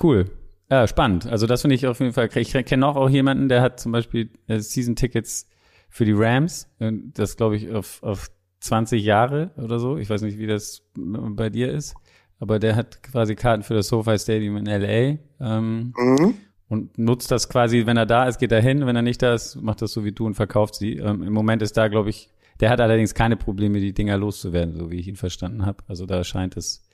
Cool. 0.00 0.30
Ja, 0.70 0.86
spannend. 0.86 1.26
Also 1.26 1.46
das 1.46 1.62
finde 1.62 1.76
ich 1.76 1.86
auf 1.86 2.00
jeden 2.00 2.12
Fall. 2.12 2.28
Ich 2.34 2.52
kenne 2.52 2.86
auch, 2.86 2.96
auch 2.96 3.08
jemanden, 3.08 3.48
der 3.48 3.62
hat 3.62 3.78
zum 3.78 3.92
Beispiel 3.92 4.30
äh, 4.48 4.58
Season-Tickets 4.58 5.48
für 5.88 6.04
die 6.04 6.14
Rams. 6.14 6.68
Das 6.78 7.36
glaube 7.36 7.56
ich 7.56 7.72
auf, 7.72 8.02
auf 8.02 8.28
20 8.60 9.02
Jahre 9.02 9.52
oder 9.56 9.78
so. 9.78 9.96
Ich 9.96 10.10
weiß 10.10 10.22
nicht, 10.22 10.38
wie 10.38 10.46
das 10.46 10.82
bei 10.96 11.50
dir 11.50 11.72
ist 11.72 11.94
aber 12.38 12.58
der 12.58 12.76
hat 12.76 13.02
quasi 13.02 13.34
Karten 13.34 13.62
für 13.62 13.74
das 13.74 13.88
SoFi 13.88 14.18
Stadium 14.18 14.56
in 14.56 14.66
LA 14.66 15.18
ähm, 15.40 15.92
mhm. 15.96 16.34
und 16.68 16.98
nutzt 16.98 17.30
das 17.30 17.48
quasi, 17.48 17.86
wenn 17.86 17.96
er 17.96 18.06
da 18.06 18.28
ist, 18.28 18.38
geht 18.38 18.52
er 18.52 18.60
hin, 18.60 18.86
wenn 18.86 18.96
er 18.96 19.02
nicht 19.02 19.22
da 19.22 19.34
ist, 19.34 19.56
macht 19.56 19.82
das 19.82 19.92
so 19.92 20.04
wie 20.04 20.12
du 20.12 20.26
und 20.26 20.34
verkauft 20.34 20.74
sie. 20.74 20.96
Ähm, 20.96 21.22
Im 21.22 21.32
Moment 21.32 21.62
ist 21.62 21.76
da, 21.76 21.88
glaube 21.88 22.10
ich, 22.10 22.30
der 22.60 22.70
hat 22.70 22.80
allerdings 22.80 23.14
keine 23.14 23.36
Probleme, 23.36 23.80
die 23.80 23.92
Dinger 23.92 24.16
loszuwerden, 24.16 24.74
so 24.74 24.90
wie 24.90 24.98
ich 24.98 25.08
ihn 25.08 25.16
verstanden 25.16 25.66
habe. 25.66 25.84
Also 25.88 26.06
da 26.06 26.24
scheint 26.24 26.56
es 26.56 26.86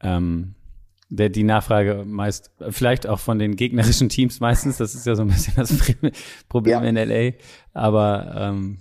ähm, 0.00 0.54
der 1.08 1.28
die 1.28 1.44
Nachfrage 1.44 2.04
meist, 2.06 2.50
vielleicht 2.70 3.06
auch 3.06 3.20
von 3.20 3.38
den 3.38 3.56
gegnerischen 3.56 4.08
Teams 4.08 4.40
meistens, 4.40 4.78
das 4.78 4.94
ist 4.94 5.06
ja 5.06 5.14
so 5.14 5.22
ein 5.22 5.28
bisschen 5.28 5.54
das 5.56 5.76
Problem 6.48 6.82
ja. 6.82 6.88
in 6.88 6.96
LA. 6.96 7.32
Aber 7.72 8.34
ähm, 8.36 8.78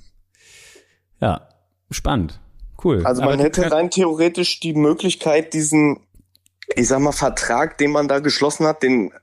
ja, 1.21 1.47
spannend. 1.91 2.39
Cool. 2.83 3.05
Also 3.05 3.21
man 3.21 3.39
hätte 3.39 3.71
rein 3.71 3.89
theoretisch 3.89 4.59
die 4.59 4.73
Möglichkeit, 4.73 5.53
diesen, 5.53 5.99
ich 6.75 6.87
sag 6.87 6.99
mal, 6.99 7.11
Vertrag, 7.11 7.77
den 7.77 7.91
man 7.91 8.07
da 8.07 8.19
geschlossen 8.19 8.65
hat, 8.65 8.83
den 8.83 9.13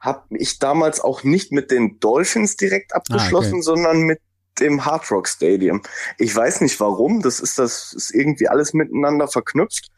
habe 0.00 0.22
ich 0.30 0.58
damals 0.58 1.00
auch 1.00 1.24
nicht 1.24 1.52
mit 1.52 1.70
den 1.70 1.98
Dolphins 2.00 2.56
direkt 2.56 2.94
abgeschlossen, 2.94 3.54
ah, 3.54 3.56
okay. 3.56 3.62
sondern 3.62 4.00
mit 4.02 4.20
dem 4.60 4.84
Hard 4.84 5.10
Rock 5.10 5.28
Stadium. 5.28 5.82
Ich 6.18 6.34
weiß 6.34 6.60
nicht 6.60 6.78
warum, 6.80 7.22
das 7.22 7.40
ist 7.40 7.58
das 7.58 7.92
ist 7.92 8.14
irgendwie 8.14 8.48
alles 8.48 8.72
miteinander 8.72 9.28
verknüpft 9.28 9.90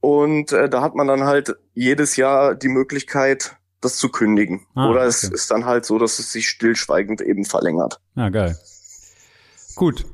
und 0.00 0.52
äh, 0.52 0.68
da 0.68 0.82
hat 0.82 0.94
man 0.94 1.06
dann 1.06 1.24
halt 1.24 1.56
jedes 1.74 2.16
Jahr 2.16 2.54
die 2.54 2.68
Möglichkeit, 2.68 3.56
das 3.80 3.96
zu 3.96 4.08
kündigen. 4.08 4.66
Ah, 4.74 4.88
Oder 4.90 5.00
okay. 5.00 5.08
es 5.08 5.24
ist 5.24 5.50
dann 5.50 5.64
halt 5.64 5.84
so, 5.84 5.98
dass 5.98 6.18
es 6.18 6.32
sich 6.32 6.48
stillschweigend 6.48 7.20
eben 7.20 7.44
verlängert. 7.44 8.00
Ah, 8.14 8.28
geil. 8.28 8.58
Gut, 9.74 10.04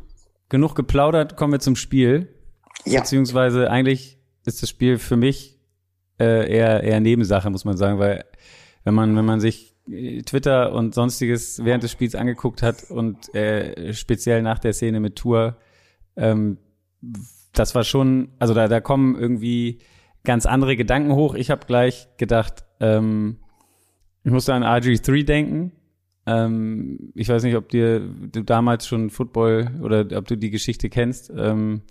genug 0.49 0.75
geplaudert, 0.75 1.37
kommen 1.37 1.53
wir 1.53 1.61
zum 1.61 1.77
Spiel. 1.77 2.29
Ja. 2.85 3.01
Beziehungsweise 3.01 3.71
eigentlich 3.71 4.19
ist 4.45 4.63
das 4.63 4.69
Spiel 4.69 4.99
für 4.99 5.17
mich 5.17 5.59
äh, 6.19 6.51
eher 6.51 6.83
eher 6.83 7.01
Nebensache, 7.01 7.51
muss 7.51 7.65
man 7.65 7.77
sagen, 7.77 7.99
weil 7.99 8.25
wenn 8.85 8.95
man 8.95 9.17
wenn 9.17 9.25
man 9.25 9.41
sich 9.41 9.75
äh, 9.89 10.23
Twitter 10.23 10.73
und 10.73 10.95
sonstiges 10.95 11.65
während 11.65 11.83
des 11.83 11.93
Spiels 11.93 12.15
angeguckt 12.15 12.63
hat 12.63 12.91
und 12.91 13.35
äh, 13.35 13.93
speziell 13.95 14.43
nach 14.43 14.59
der 14.59 14.73
Szene 14.73 15.01
mit 15.01 15.17
Tour, 15.17 15.57
ähm, 16.17 16.59
das 17.53 17.75
war 17.75 17.85
schon, 17.85 18.31
also 18.39 18.55
da 18.55 18.69
da 18.69 18.81
kommen 18.81 19.17
irgendwie 19.17 19.79
ganz 20.25 20.47
andere 20.47 20.77
Gedanken 20.77 21.13
hoch. 21.13 21.35
Ich 21.35 21.51
habe 21.51 21.67
gleich 21.67 22.09
gedacht, 22.17 22.65
ähm, 22.81 23.39
ich 24.25 24.33
musste 24.33 24.55
an 24.55 24.65
RG3 24.65 25.25
denken, 25.25 25.73
Ähm, 26.27 27.13
ich 27.15 27.29
weiß 27.29 27.43
nicht, 27.43 27.57
ob 27.57 27.69
dir 27.69 28.01
du 28.01 28.43
damals 28.43 28.87
schon 28.87 29.11
Football 29.11 29.71
oder 29.83 30.07
ob 30.17 30.27
du 30.27 30.37
die 30.37 30.51
Geschichte 30.51 30.89
kennst. 30.89 31.33
Ähm, 31.37 31.83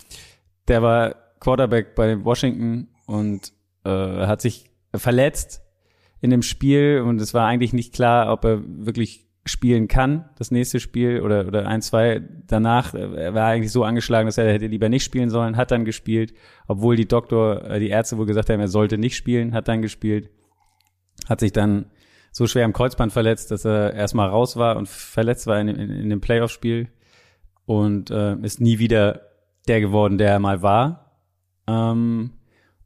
der 0.68 0.82
war 0.82 1.16
Quarterback 1.40 1.96
bei 1.96 2.24
Washington 2.24 2.88
und 3.06 3.54
äh, 3.84 3.90
hat 3.90 4.42
sich 4.42 4.72
verletzt 4.96 5.62
in 6.22 6.30
dem 6.30 6.42
Spiel 6.42 7.04
und 7.06 7.20
es 7.20 7.34
war 7.34 7.48
eigentlich 7.48 7.74
nicht 7.74 7.94
klar, 7.94 8.32
ob 8.32 8.46
er 8.46 8.62
wirklich 8.66 9.28
spielen 9.46 9.90
kann, 9.90 10.30
das 10.38 10.52
nächste 10.52 10.80
Spiel 10.80 11.20
oder, 11.20 11.46
oder 11.48 11.68
ein, 11.68 11.82
zwei 11.82 12.22
danach. 12.48 12.94
Er 12.94 13.34
war 13.34 13.48
eigentlich 13.48 13.74
so 13.74 13.84
angeschlagen, 13.84 14.28
dass 14.28 14.38
er 14.38 14.52
hätte 14.54 14.68
lieber 14.68 14.88
nicht 14.88 15.04
spielen 15.04 15.30
sollen, 15.30 15.58
hat 15.58 15.72
dann 15.72 15.84
gespielt, 15.84 16.34
obwohl 16.68 16.96
die 16.96 17.08
Doktor, 17.08 17.70
äh, 17.70 17.80
die 17.80 17.90
Ärzte 17.90 18.18
wohl 18.18 18.26
gesagt 18.26 18.50
haben, 18.50 18.62
er 18.62 18.70
sollte 18.70 18.98
nicht 18.98 19.18
spielen, 19.18 19.54
hat 19.54 19.68
dann 19.68 19.82
gespielt, 19.82 20.30
hat 21.28 21.42
sich 21.42 21.52
dann 21.52 21.88
so 22.34 22.48
schwer 22.48 22.66
am 22.66 22.74
Kreuzband 22.74 23.14
verletzt, 23.14 23.52
dass 23.52 23.64
er 23.64 23.94
erstmal 23.94 24.28
raus 24.28 24.58
war 24.58 24.76
und 24.76 24.90
verletzt 24.90 25.46
war 25.48 25.62
in, 25.62 25.68
in, 25.70 25.90
in 25.92 26.10
dem 26.10 26.20
Playoff-Spiel 26.20 26.90
und 27.66 28.10
äh, 28.10 28.36
ist 28.38 28.60
nie 28.60 28.80
wieder 28.80 29.22
der 29.68 29.80
geworden, 29.80 30.18
der 30.18 30.32
er 30.32 30.40
mal 30.40 30.62
war. 30.64 31.20
Ähm, 31.68 32.32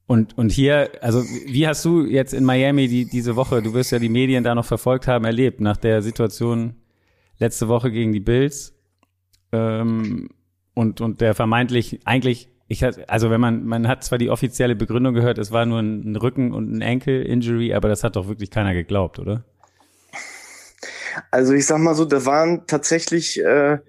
und, 0.05 0.37
und 0.37 0.51
hier, 0.51 0.91
also 1.01 1.23
wie 1.47 1.65
hast 1.65 1.83
du 1.85 2.05
jetzt 2.05 2.33
in 2.33 2.43
Miami 2.43 2.89
die, 2.89 3.05
diese 3.05 3.35
Woche, 3.37 3.61
du 3.61 3.73
wirst 3.73 3.91
ja 3.91 3.99
die 3.99 4.09
Medien 4.09 4.43
da 4.43 4.53
noch 4.53 4.65
verfolgt 4.65 5.07
haben, 5.07 5.25
erlebt, 5.25 5.61
nach 5.61 5.77
der 5.77 6.01
Situation 6.01 6.75
letzte 7.39 7.69
Woche 7.69 7.89
gegen 7.89 8.11
die 8.11 8.19
Bills 8.19 8.75
ähm, 9.53 10.29
und, 10.73 10.99
und 10.99 11.21
der 11.21 11.35
vermeintlich 11.35 12.01
eigentlich, 12.05 12.49
ich 12.67 12.83
also 13.09 13.29
wenn 13.29 13.39
man, 13.39 13.65
man 13.65 13.87
hat 13.87 14.03
zwar 14.03 14.17
die 14.17 14.29
offizielle 14.29 14.75
Begründung 14.75 15.13
gehört, 15.13 15.37
es 15.37 15.51
war 15.51 15.65
nur 15.65 15.79
ein, 15.79 16.15
Rücken- 16.15 16.53
und 16.53 16.71
ein 16.71 16.81
Enkel-Injury, 16.81 17.73
aber 17.73 17.87
das 17.87 18.03
hat 18.03 18.15
doch 18.15 18.27
wirklich 18.27 18.51
keiner 18.51 18.73
geglaubt, 18.73 19.19
oder? 19.19 19.43
Also 21.31 21.53
ich 21.53 21.65
sag 21.65 21.79
mal 21.79 21.95
so, 21.95 22.05
da 22.05 22.25
waren 22.25 22.67
tatsächlich 22.67 23.39
äh, 23.39 23.79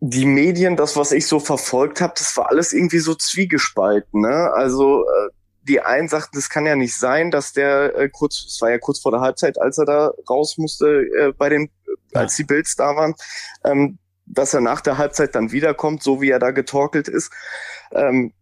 die 0.00 0.26
Medien, 0.26 0.76
das, 0.76 0.96
was 0.96 1.12
ich 1.12 1.26
so 1.26 1.40
verfolgt 1.40 2.00
habe, 2.00 2.14
das 2.16 2.36
war 2.36 2.50
alles 2.50 2.72
irgendwie 2.72 2.98
so 2.98 3.14
zwiegespalten. 3.14 4.20
Ne? 4.20 4.52
Also 4.54 5.02
äh, 5.02 5.30
die 5.62 5.80
einen 5.80 6.08
sagten, 6.08 6.36
es 6.36 6.50
kann 6.50 6.66
ja 6.66 6.76
nicht 6.76 6.94
sein, 6.94 7.30
dass 7.30 7.52
der 7.52 7.96
äh, 7.96 8.08
kurz, 8.10 8.44
es 8.46 8.60
war 8.60 8.70
ja 8.70 8.78
kurz 8.78 9.00
vor 9.00 9.12
der 9.12 9.20
Halbzeit, 9.20 9.58
als 9.60 9.78
er 9.78 9.86
da 9.86 10.12
raus 10.28 10.58
musste 10.58 10.86
äh, 10.86 11.32
bei 11.32 11.48
den, 11.48 11.70
als 12.12 12.36
die 12.36 12.44
Bills 12.44 12.76
da 12.76 12.96
waren, 12.96 13.14
ähm, 13.64 13.98
dass 14.26 14.54
er 14.54 14.60
nach 14.60 14.80
der 14.80 14.98
Halbzeit 14.98 15.34
dann 15.34 15.52
wiederkommt, 15.52 16.02
so 16.02 16.20
wie 16.20 16.30
er 16.30 16.38
da 16.38 16.50
getorkelt 16.50 17.08
ist. 17.08 17.32
Ähm, 17.92 18.32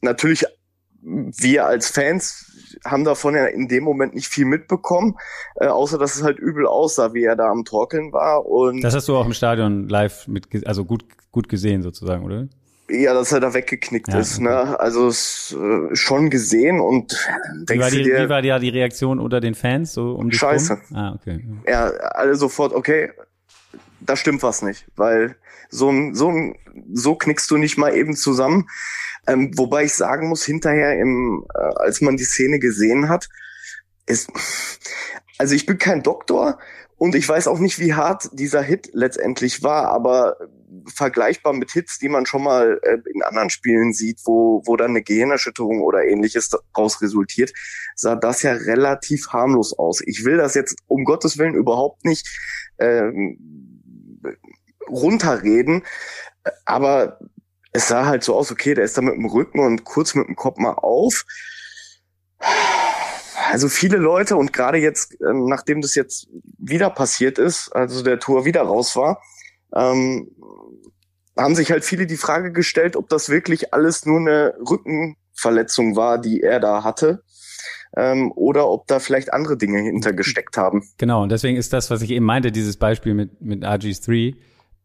natürlich 0.00 0.46
wir 1.02 1.66
als 1.66 1.90
Fans 1.90 2.78
haben 2.84 3.04
davon 3.04 3.34
ja 3.34 3.46
in 3.46 3.68
dem 3.68 3.84
Moment 3.84 4.14
nicht 4.14 4.28
viel 4.28 4.44
mitbekommen, 4.44 5.16
äh, 5.56 5.66
außer 5.66 5.98
dass 5.98 6.16
es 6.16 6.22
halt 6.22 6.38
übel 6.38 6.66
aussah, 6.66 7.12
wie 7.12 7.24
er 7.24 7.36
da 7.36 7.50
am 7.50 7.64
Torkeln 7.64 8.12
war. 8.12 8.46
Und 8.46 8.82
das 8.82 8.94
hast 8.94 9.08
du 9.08 9.16
auch 9.16 9.26
im 9.26 9.32
Stadion 9.32 9.88
live 9.88 10.28
mit, 10.28 10.66
also 10.66 10.84
gut, 10.84 11.04
gut 11.32 11.48
gesehen 11.48 11.82
sozusagen, 11.82 12.24
oder? 12.24 12.48
Ja, 12.88 13.14
dass 13.14 13.32
er 13.32 13.40
da 13.40 13.54
weggeknickt 13.54 14.08
ja, 14.08 14.18
ist. 14.18 14.36
Okay. 14.36 14.44
Ne? 14.44 14.78
Also 14.80 15.08
es, 15.08 15.56
äh, 15.58 15.94
schon 15.94 16.30
gesehen 16.30 16.80
und 16.80 17.12
wie 17.68 17.78
war, 17.78 17.90
die, 17.90 18.02
dir, 18.02 18.24
wie 18.24 18.28
war 18.28 18.42
die, 18.42 18.56
die 18.60 18.68
Reaktion 18.68 19.18
unter 19.18 19.40
den 19.40 19.54
Fans 19.54 19.92
so 19.92 20.12
um 20.12 20.30
die 20.30 20.36
Scheiße. 20.36 20.74
Rum? 20.74 20.96
Ah, 20.96 21.14
okay. 21.14 21.44
Ja, 21.66 21.86
alle 21.86 22.36
sofort, 22.36 22.72
okay, 22.72 23.10
da 24.06 24.16
stimmt 24.16 24.42
was 24.42 24.62
nicht, 24.62 24.86
weil 24.96 25.36
so 25.70 25.92
so 26.12 26.32
so 26.92 27.14
knickst 27.14 27.50
du 27.50 27.56
nicht 27.56 27.78
mal 27.78 27.94
eben 27.94 28.16
zusammen. 28.16 28.68
Ähm, 29.26 29.56
wobei 29.56 29.84
ich 29.84 29.94
sagen 29.94 30.28
muss, 30.28 30.44
hinterher, 30.44 30.98
im, 30.98 31.46
äh, 31.54 31.58
als 31.76 32.00
man 32.00 32.16
die 32.16 32.24
Szene 32.24 32.58
gesehen 32.58 33.08
hat, 33.08 33.28
ist, 34.06 34.30
also 35.38 35.54
ich 35.54 35.64
bin 35.64 35.78
kein 35.78 36.02
Doktor 36.02 36.58
und 36.96 37.14
ich 37.14 37.28
weiß 37.28 37.46
auch 37.46 37.58
nicht, 37.58 37.78
wie 37.78 37.94
hart 37.94 38.28
dieser 38.32 38.62
Hit 38.62 38.90
letztendlich 38.92 39.62
war, 39.62 39.88
aber 39.88 40.36
vergleichbar 40.92 41.52
mit 41.52 41.70
Hits, 41.70 41.98
die 41.98 42.08
man 42.08 42.26
schon 42.26 42.42
mal 42.42 42.80
äh, 42.82 42.98
in 43.12 43.22
anderen 43.22 43.50
Spielen 43.50 43.92
sieht, 43.92 44.20
wo, 44.24 44.62
wo 44.66 44.76
dann 44.76 44.90
eine 44.90 45.02
Gehirnerschütterung 45.02 45.82
oder 45.82 46.04
ähnliches 46.04 46.48
daraus 46.48 47.00
resultiert, 47.02 47.52
sah 47.94 48.16
das 48.16 48.42
ja 48.42 48.52
relativ 48.52 49.28
harmlos 49.28 49.78
aus. 49.78 50.00
Ich 50.04 50.24
will 50.24 50.36
das 50.36 50.54
jetzt 50.54 50.76
um 50.86 51.04
Gottes 51.04 51.38
Willen 51.38 51.54
überhaupt 51.54 52.04
nicht 52.04 52.28
ähm, 52.78 53.61
runterreden, 54.92 55.84
aber 56.64 57.18
es 57.72 57.88
sah 57.88 58.06
halt 58.06 58.22
so 58.22 58.36
aus, 58.36 58.52
okay, 58.52 58.74
der 58.74 58.84
ist 58.84 58.96
da 58.96 59.02
mit 59.02 59.14
dem 59.14 59.26
Rücken 59.26 59.60
und 59.60 59.84
kurz 59.84 60.14
mit 60.14 60.28
dem 60.28 60.36
Kopf 60.36 60.58
mal 60.58 60.74
auf. 60.74 61.24
Also 63.50 63.68
viele 63.68 63.96
Leute 63.96 64.36
und 64.36 64.52
gerade 64.52 64.78
jetzt, 64.78 65.16
ähm, 65.20 65.46
nachdem 65.46 65.80
das 65.80 65.94
jetzt 65.94 66.28
wieder 66.58 66.90
passiert 66.90 67.38
ist, 67.38 67.70
also 67.74 68.02
der 68.02 68.18
Tour 68.18 68.44
wieder 68.44 68.62
raus 68.62 68.94
war, 68.96 69.22
ähm, 69.74 70.30
haben 71.36 71.54
sich 71.54 71.70
halt 71.70 71.84
viele 71.84 72.06
die 72.06 72.16
Frage 72.16 72.52
gestellt, 72.52 72.96
ob 72.96 73.08
das 73.08 73.30
wirklich 73.30 73.72
alles 73.72 74.04
nur 74.04 74.20
eine 74.20 74.54
Rückenverletzung 74.68 75.96
war, 75.96 76.18
die 76.18 76.42
er 76.42 76.60
da 76.60 76.84
hatte. 76.84 77.22
Ähm, 77.94 78.32
oder 78.34 78.68
ob 78.68 78.86
da 78.86 79.00
vielleicht 79.00 79.34
andere 79.34 79.58
Dinge 79.58 79.80
hintergesteckt 79.80 80.56
haben. 80.56 80.82
Genau, 80.96 81.22
und 81.22 81.28
deswegen 81.30 81.58
ist 81.58 81.74
das, 81.74 81.90
was 81.90 82.00
ich 82.00 82.10
eben 82.10 82.24
meinte, 82.24 82.50
dieses 82.50 82.78
Beispiel 82.78 83.12
mit, 83.12 83.42
mit 83.42 83.64
RG3, 83.64 84.36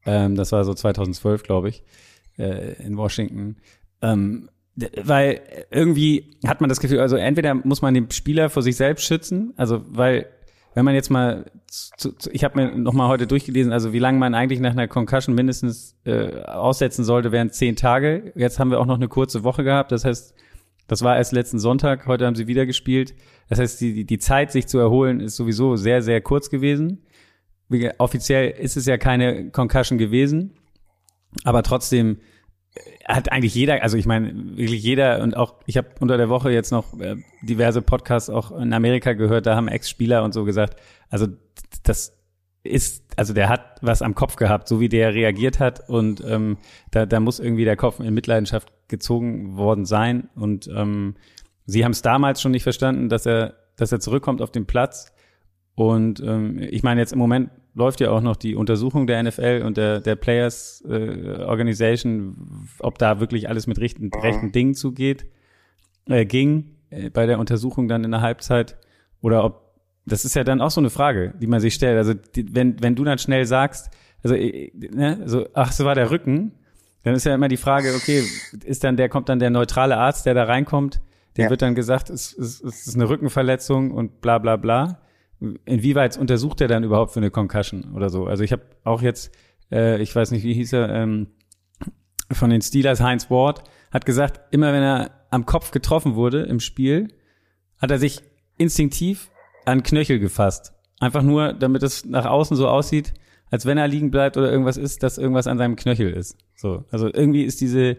ähm, 0.08 0.36
das 0.36 0.52
war 0.52 0.64
so 0.64 0.74
2012, 0.74 1.44
glaube 1.44 1.70
ich, 1.70 1.84
äh, 2.38 2.82
in 2.82 2.98
Washington. 2.98 3.58
Ähm, 4.02 4.50
weil 5.04 5.42
irgendwie 5.72 6.38
hat 6.46 6.62
man 6.62 6.70
das 6.70 6.80
Gefühl, 6.80 7.00
also 7.00 7.16
entweder 7.16 7.56
muss 7.56 7.82
man 7.82 7.94
den 7.94 8.10
Spieler 8.12 8.50
vor 8.50 8.62
sich 8.64 8.76
selbst 8.76 9.06
schützen, 9.06 9.54
also 9.58 9.84
weil 9.90 10.28
wenn 10.76 10.86
man 10.86 10.94
jetzt 10.94 11.10
mal, 11.10 11.46
zu, 11.66 12.12
zu, 12.12 12.30
ich 12.32 12.44
habe 12.44 12.62
mir 12.62 12.78
noch 12.78 12.94
mal 12.94 13.08
heute 13.08 13.26
durchgelesen, 13.26 13.74
also 13.74 13.94
wie 13.94 14.00
lange 14.00 14.20
man 14.20 14.36
eigentlich 14.36 14.60
nach 14.60 14.74
einer 14.74 14.88
Concussion 14.88 15.34
mindestens 15.34 15.96
äh, 16.06 16.44
aussetzen 16.44 17.04
sollte, 17.04 17.32
wären 17.32 17.50
zehn 17.50 17.76
Tage. 17.76 18.32
Jetzt 18.36 18.60
haben 18.60 18.70
wir 18.70 18.80
auch 18.80 18.86
noch 18.86 18.98
eine 18.98 19.08
kurze 19.08 19.44
Woche 19.44 19.64
gehabt, 19.64 19.92
das 19.92 20.06
heißt, 20.06 20.36
das 20.88 21.02
war 21.02 21.18
erst 21.18 21.34
letzten 21.34 21.58
Sonntag, 21.58 22.06
heute 22.06 22.28
haben 22.28 22.36
sie 22.36 22.46
wieder 22.46 22.68
gespielt. 22.68 23.16
Das 23.50 23.60
heißt, 23.60 23.82
die, 23.82 24.06
die 24.06 24.20
Zeit, 24.20 24.52
sich 24.52 24.68
zu 24.68 24.78
erholen, 24.78 25.20
ist 25.20 25.36
sowieso 25.36 25.76
sehr, 25.76 26.02
sehr 26.04 26.22
kurz 26.22 26.50
gewesen. 26.50 27.02
Wie, 27.70 27.90
offiziell 27.98 28.52
ist 28.52 28.78
es 28.78 28.86
ja 28.86 28.98
keine 28.98 29.52
Concussion 29.52 29.98
gewesen. 29.98 30.54
Aber 31.44 31.64
trotzdem 31.64 32.18
äh, 32.76 32.80
hat 33.06 33.32
eigentlich 33.32 33.56
jeder, 33.56 33.84
also 33.84 33.98
ich 33.98 34.06
meine, 34.06 34.34
wirklich 34.58 34.82
jeder 34.82 35.22
und 35.22 35.36
auch, 35.36 35.56
ich 35.66 35.78
habe 35.78 35.90
unter 36.00 36.18
der 36.18 36.30
Woche 36.30 36.52
jetzt 36.52 36.72
noch 36.72 37.00
äh, 37.00 37.18
diverse 37.42 37.82
Podcasts 37.82 38.30
auch 38.30 38.52
in 38.52 38.74
Amerika 38.74 39.14
gehört, 39.14 39.46
da 39.46 39.56
haben 39.56 39.68
Ex-Spieler 39.68 40.24
und 40.24 40.34
so 40.34 40.46
gesagt, 40.46 40.80
also 41.10 41.28
das 41.84 42.14
ist, 42.64 43.04
also 43.16 43.34
der 43.34 43.50
hat 43.50 43.78
was 43.82 44.02
am 44.02 44.16
Kopf 44.16 44.36
gehabt, 44.36 44.68
so 44.68 44.80
wie 44.80 44.90
der 44.90 45.14
reagiert 45.14 45.60
hat 45.60 45.90
und 45.90 46.24
ähm, 46.26 46.58
da, 46.92 47.06
da 47.06 47.20
muss 47.20 47.40
irgendwie 47.40 47.66
der 47.66 47.78
Kopf 47.78 48.00
in 48.00 48.14
Mitleidenschaft 48.14 48.72
gezogen 48.88 49.58
worden 49.58 49.86
sein 49.86 50.30
und 50.36 50.68
ähm, 50.68 51.16
sie 51.66 51.84
haben 51.84 51.92
es 51.92 52.02
damals 52.02 52.42
schon 52.42 52.52
nicht 52.52 52.64
verstanden, 52.64 53.10
dass 53.10 53.26
er, 53.26 53.56
dass 53.76 53.92
er 53.92 54.00
zurückkommt 54.00 54.42
auf 54.42 54.52
den 54.52 54.66
Platz 54.66 55.14
und 55.78 56.22
ähm, 56.22 56.58
ich 56.58 56.82
meine 56.82 57.00
jetzt 57.00 57.14
im 57.14 57.20
Moment 57.20 57.52
läuft 57.76 58.00
ja 58.00 58.10
auch 58.10 58.22
noch 58.22 58.36
die 58.36 58.56
Untersuchung 58.56 59.06
der 59.06 59.22
NFL 59.22 59.62
und 59.64 59.78
der, 59.78 60.00
der 60.00 60.16
Players 60.16 60.84
äh, 60.90 61.44
Organization, 61.44 62.68
ob 62.80 62.98
da 62.98 63.20
wirklich 63.20 63.48
alles 63.48 63.68
mit 63.68 63.78
rechten, 63.78 64.06
mhm. 64.06 64.20
rechten 64.20 64.52
Dingen 64.52 64.74
zugeht, 64.74 65.28
äh, 66.10 66.26
ging 66.26 66.78
äh, 66.90 67.12
bei 67.12 67.28
der 67.28 67.38
Untersuchung 67.38 67.88
dann 67.88 68.04
in 68.04 68.10
der 68.10 68.22
Halbzeit 68.22 68.76
oder 69.22 69.44
ob 69.44 69.68
das 70.08 70.26
ist 70.26 70.36
ja 70.36 70.44
dann 70.44 70.62
auch 70.62 70.72
so 70.72 70.82
eine 70.82 70.90
Frage, 70.90 71.36
die 71.40 71.46
man 71.46 71.60
sich 71.60 71.76
stellt. 71.76 72.00
Also 72.00 72.16
die, 72.16 72.56
wenn 72.56 72.82
wenn 72.82 72.96
du 72.96 73.04
dann 73.04 73.20
schnell 73.20 73.46
sagst, 73.46 73.92
also 74.24 74.34
äh, 74.34 74.72
ne, 74.74 75.22
so 75.26 75.46
ach, 75.54 75.72
so 75.72 75.86
war 75.86 75.94
der 75.94 76.10
Rücken, 76.10 76.54
dann 77.04 77.14
ist 77.14 77.28
ja 77.28 77.36
immer 77.36 77.50
die 77.50 77.58
Frage, 77.58 77.94
okay, 77.96 78.24
ist 78.66 78.84
dann 78.84 78.98
der 78.98 79.10
kommt 79.10 79.30
dann 79.30 79.38
der 79.38 79.52
neutrale 79.52 79.98
Arzt, 79.98 80.26
der 80.26 80.34
da 80.34 80.46
reinkommt, 80.46 81.02
dem 81.38 81.44
ja. 81.44 81.50
wird 81.52 81.62
dann 81.62 81.76
gesagt, 81.76 82.10
es, 82.10 82.36
es, 82.36 82.64
es 82.64 82.88
ist 82.88 82.96
eine 82.96 83.08
Rückenverletzung 83.08 83.92
und 83.92 84.22
bla 84.22 84.40
bla 84.40 84.56
bla 84.56 85.02
inwieweit 85.66 86.18
untersucht 86.18 86.62
er 86.62 86.68
dann 86.68 86.84
überhaupt 86.84 87.12
für 87.12 87.20
eine 87.20 87.32
Concussion 87.32 87.94
oder 87.94 88.10
so? 88.10 88.26
Also 88.26 88.44
ich 88.44 88.52
habe 88.52 88.64
auch 88.84 89.02
jetzt, 89.02 89.32
äh, 89.72 90.02
ich 90.02 90.16
weiß 90.16 90.32
nicht, 90.32 90.44
wie 90.44 90.54
hieß 90.54 90.74
er, 90.74 90.90
ähm, 90.90 91.28
von 92.32 92.50
den 92.50 92.62
Steelers, 92.62 93.02
Heinz 93.02 93.30
Ward, 93.30 93.64
hat 93.92 94.06
gesagt, 94.06 94.54
immer 94.54 94.74
wenn 94.74 94.84
er 94.84 95.12
am 95.30 95.46
Kopf 95.46 95.72
getroffen 95.72 96.16
wurde 96.16 96.44
im 96.44 96.60
Spiel, 96.60 97.08
hat 97.78 97.92
er 97.92 98.00
sich 98.00 98.22
instinktiv 98.58 99.30
an 99.66 99.84
Knöchel 99.84 100.20
gefasst. 100.20 100.74
Einfach 101.00 101.22
nur, 101.22 101.54
damit 101.54 101.84
es 101.84 102.06
nach 102.06 102.26
außen 102.26 102.58
so 102.58 102.68
aussieht, 102.68 103.14
als 103.50 103.66
wenn 103.66 103.78
er 103.78 103.88
liegen 103.88 104.12
bleibt 104.12 104.36
oder 104.36 104.52
irgendwas 104.52 104.78
ist, 104.78 105.04
dass 105.04 105.18
irgendwas 105.18 105.48
an 105.48 105.58
seinem 105.58 105.76
Knöchel 105.76 106.12
ist. 106.12 106.38
So, 106.56 106.86
also 106.92 107.08
irgendwie 107.14 107.44
ist 107.44 107.62
diese, 107.62 107.98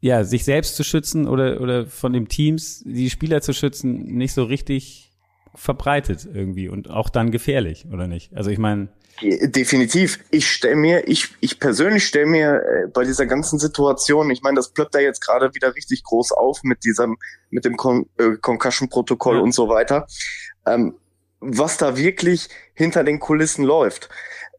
ja, 0.00 0.24
sich 0.24 0.44
selbst 0.44 0.76
zu 0.76 0.84
schützen 0.84 1.28
oder, 1.28 1.60
oder 1.60 1.86
von 1.86 2.12
den 2.12 2.28
Teams 2.28 2.82
die 2.84 3.10
Spieler 3.10 3.40
zu 3.42 3.52
schützen, 3.52 4.16
nicht 4.16 4.32
so 4.32 4.44
richtig 4.44 5.09
verbreitet 5.54 6.28
irgendwie 6.32 6.68
und 6.68 6.90
auch 6.90 7.08
dann 7.08 7.30
gefährlich, 7.30 7.86
oder 7.92 8.06
nicht? 8.06 8.34
Also 8.34 8.50
ich 8.50 8.58
meine. 8.58 8.88
Definitiv. 9.22 10.20
Ich 10.30 10.50
stelle 10.50 10.76
mir, 10.76 11.06
ich, 11.06 11.28
ich 11.40 11.60
persönlich 11.60 12.06
stelle 12.06 12.26
mir 12.26 12.54
äh, 12.54 12.86
bei 12.88 13.04
dieser 13.04 13.26
ganzen 13.26 13.58
Situation, 13.58 14.30
ich 14.30 14.42
meine, 14.42 14.56
das 14.56 14.72
plöppt 14.72 14.94
da 14.94 14.98
jetzt 14.98 15.20
gerade 15.20 15.54
wieder 15.54 15.74
richtig 15.74 16.04
groß 16.04 16.32
auf 16.32 16.62
mit 16.62 16.84
diesem, 16.84 17.18
mit 17.50 17.64
dem 17.64 17.76
Con 17.76 18.06
äh, 18.18 18.36
Concussion-Protokoll 18.40 19.36
ja. 19.36 19.42
und 19.42 19.52
so 19.52 19.68
weiter. 19.68 20.06
Ähm, 20.66 20.94
was 21.40 21.76
da 21.76 21.96
wirklich 21.96 22.48
hinter 22.74 23.02
den 23.04 23.18
Kulissen 23.18 23.64
läuft. 23.64 24.08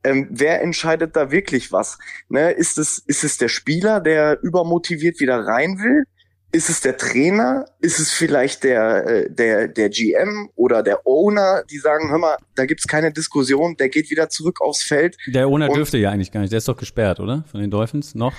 Ähm, 0.03 0.27
wer 0.31 0.61
entscheidet 0.61 1.15
da 1.15 1.31
wirklich 1.31 1.71
was? 1.71 1.99
Ne, 2.27 2.51
ist 2.51 2.77
es 2.79 2.97
ist 2.97 3.23
es 3.23 3.37
der 3.37 3.49
Spieler, 3.49 3.99
der 3.99 4.41
übermotiviert 4.41 5.19
wieder 5.19 5.45
rein 5.45 5.77
will? 5.77 6.05
Ist 6.53 6.69
es 6.69 6.81
der 6.81 6.97
Trainer? 6.97 7.65
Ist 7.79 7.99
es 7.99 8.11
vielleicht 8.11 8.65
der, 8.65 9.07
äh, 9.07 9.29
der, 9.31 9.69
der 9.69 9.89
GM 9.89 10.49
oder 10.55 10.83
der 10.83 11.07
Owner, 11.07 11.63
die 11.69 11.77
sagen, 11.77 12.09
hör 12.09 12.17
mal, 12.17 12.37
da 12.55 12.65
gibt's 12.65 12.87
keine 12.87 13.13
Diskussion, 13.13 13.77
der 13.77 13.87
geht 13.87 14.11
wieder 14.11 14.27
zurück 14.27 14.59
aufs 14.59 14.83
Feld. 14.83 15.15
Der 15.27 15.47
Owner 15.47 15.69
dürfte 15.69 15.97
ja 15.97 16.11
eigentlich 16.11 16.31
gar 16.31 16.41
nicht, 16.41 16.51
der 16.51 16.57
ist 16.57 16.67
doch 16.67 16.75
gesperrt, 16.75 17.21
oder? 17.21 17.45
Von 17.49 17.61
den 17.61 17.71
Dolphins 17.71 18.15
noch? 18.15 18.33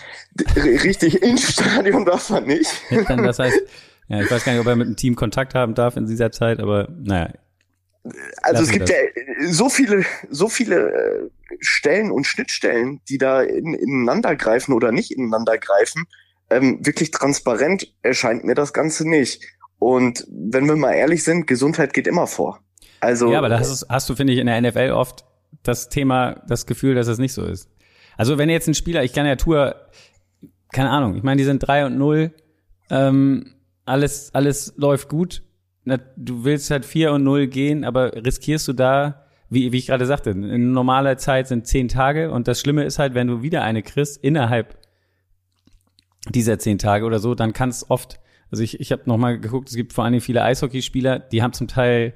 Richtig, 0.57 1.23
ins 1.23 1.53
Stadion 1.53 2.05
darf 2.05 2.29
er 2.29 2.43
nicht. 2.43 2.71
das 3.09 3.39
heißt, 3.39 3.61
ja, 4.09 4.21
ich 4.21 4.31
weiß 4.31 4.45
gar 4.45 4.53
nicht, 4.53 4.61
ob 4.61 4.67
er 4.67 4.77
mit 4.77 4.89
dem 4.89 4.97
Team 4.97 5.17
Kontakt 5.17 5.55
haben 5.55 5.75
darf 5.75 5.97
in 5.97 6.07
dieser 6.07 6.31
Zeit, 6.31 6.61
aber 6.61 6.89
naja. 6.91 7.33
Also 8.43 8.65
es 8.65 8.71
gibt 8.71 8.91
das. 8.91 8.97
ja 8.97 9.53
so 9.53 9.69
viele, 9.71 10.05
so 10.29 10.49
viele 10.49 10.91
äh, 10.91 11.31
Stellen 11.61 12.11
und 12.11 12.27
Schnittstellen, 12.27 13.01
die 13.09 13.17
da 13.17 13.43
in, 13.43 13.75
ineinander 13.75 14.37
greifen 14.37 14.75
oder 14.75 14.93
nicht 14.93 15.13
ineinander 15.13 15.57
greifen 15.57 16.07
ähm, 16.57 16.85
wirklich 16.85 17.11
transparent 17.11 17.93
erscheint 18.03 18.45
mir 18.45 18.55
das 18.55 18.73
Ganze 18.73 19.09
nicht. 19.09 19.43
Und 19.79 20.27
wenn 20.31 20.67
wir 20.67 20.77
mal 20.77 20.93
ehrlich 20.93 21.25
sind, 21.25 21.47
Gesundheit 21.47 21.93
geht 21.93 22.07
immer 22.07 22.27
vor. 22.27 22.61
Also 23.01 23.33
ja, 23.33 23.39
aber 23.39 23.49
da 23.49 23.59
hast, 23.59 23.87
hast 23.89 24.09
du 24.09 24.15
finde 24.15 24.33
ich 24.33 24.39
in 24.39 24.47
der 24.47 24.61
NFL 24.61 24.93
oft 24.93 25.25
das 25.63 25.89
Thema, 25.89 26.43
das 26.47 26.67
Gefühl, 26.67 26.95
dass 26.95 27.09
es 27.09 27.19
nicht 27.19 27.33
so 27.33 27.45
ist. 27.45 27.69
Also 28.17 28.39
wenn 28.39 28.49
jetzt 28.49 28.69
ein 28.69 28.75
Spieler, 28.75 29.03
ich 29.03 29.13
kann 29.13 29.27
ja 29.27 29.37
Tour, 29.37 29.75
keine 30.73 30.91
Ahnung, 30.91 31.17
ich 31.17 31.23
meine, 31.23 31.39
die 31.39 31.45
sind 31.45 31.59
drei 31.59 31.85
und 31.85 31.99
null, 31.99 32.33
ähm, 32.91 33.55
alles 33.85 34.31
alles 34.35 34.75
läuft 34.77 35.09
gut. 35.09 35.43
Du 36.17 36.45
willst 36.45 36.71
halt 36.71 36.85
vier 36.85 37.13
und 37.13 37.25
null 37.25 37.49
gehen, 37.49 37.85
aber 37.85 38.13
riskierst 38.15 38.69
du 38.69 38.73
da, 38.73 39.27
wie, 39.51 39.73
wie 39.73 39.79
ich 39.79 39.89
gerade 39.89 40.07
sagte, 40.07 40.31
in 40.31 40.73
normaler 40.73 41.19
Zeit 41.19 41.49
sind 41.49 41.67
zehn 41.67 41.89
Tage 41.89 42.31
und 42.31 42.47
das 42.47 42.61
Schlimme 42.61 42.85
ist 42.85 43.01
halt, 43.01 43.15
wenn 43.15 43.27
du 43.27 43.43
wieder 43.43 43.63
eine 43.63 43.83
kriegst 43.83 44.23
innerhalb 44.23 44.79
dieser 46.31 46.59
zehn 46.59 46.79
Tage 46.79 47.05
oder 47.05 47.19
so, 47.19 47.35
dann 47.35 47.53
kann 47.53 47.69
es 47.69 47.91
oft, 47.91 48.21
also 48.51 48.63
ich, 48.63 48.81
ich 48.81 48.93
habe 48.93 49.03
nochmal 49.07 49.39
geguckt, 49.39 49.69
es 49.69 49.75
gibt 49.75 49.93
vor 49.93 50.05
allem 50.05 50.21
viele 50.21 50.43
Eishockeyspieler, 50.43 51.19
die 51.19 51.43
haben 51.43 51.53
zum 51.53 51.69
Teil 51.69 52.15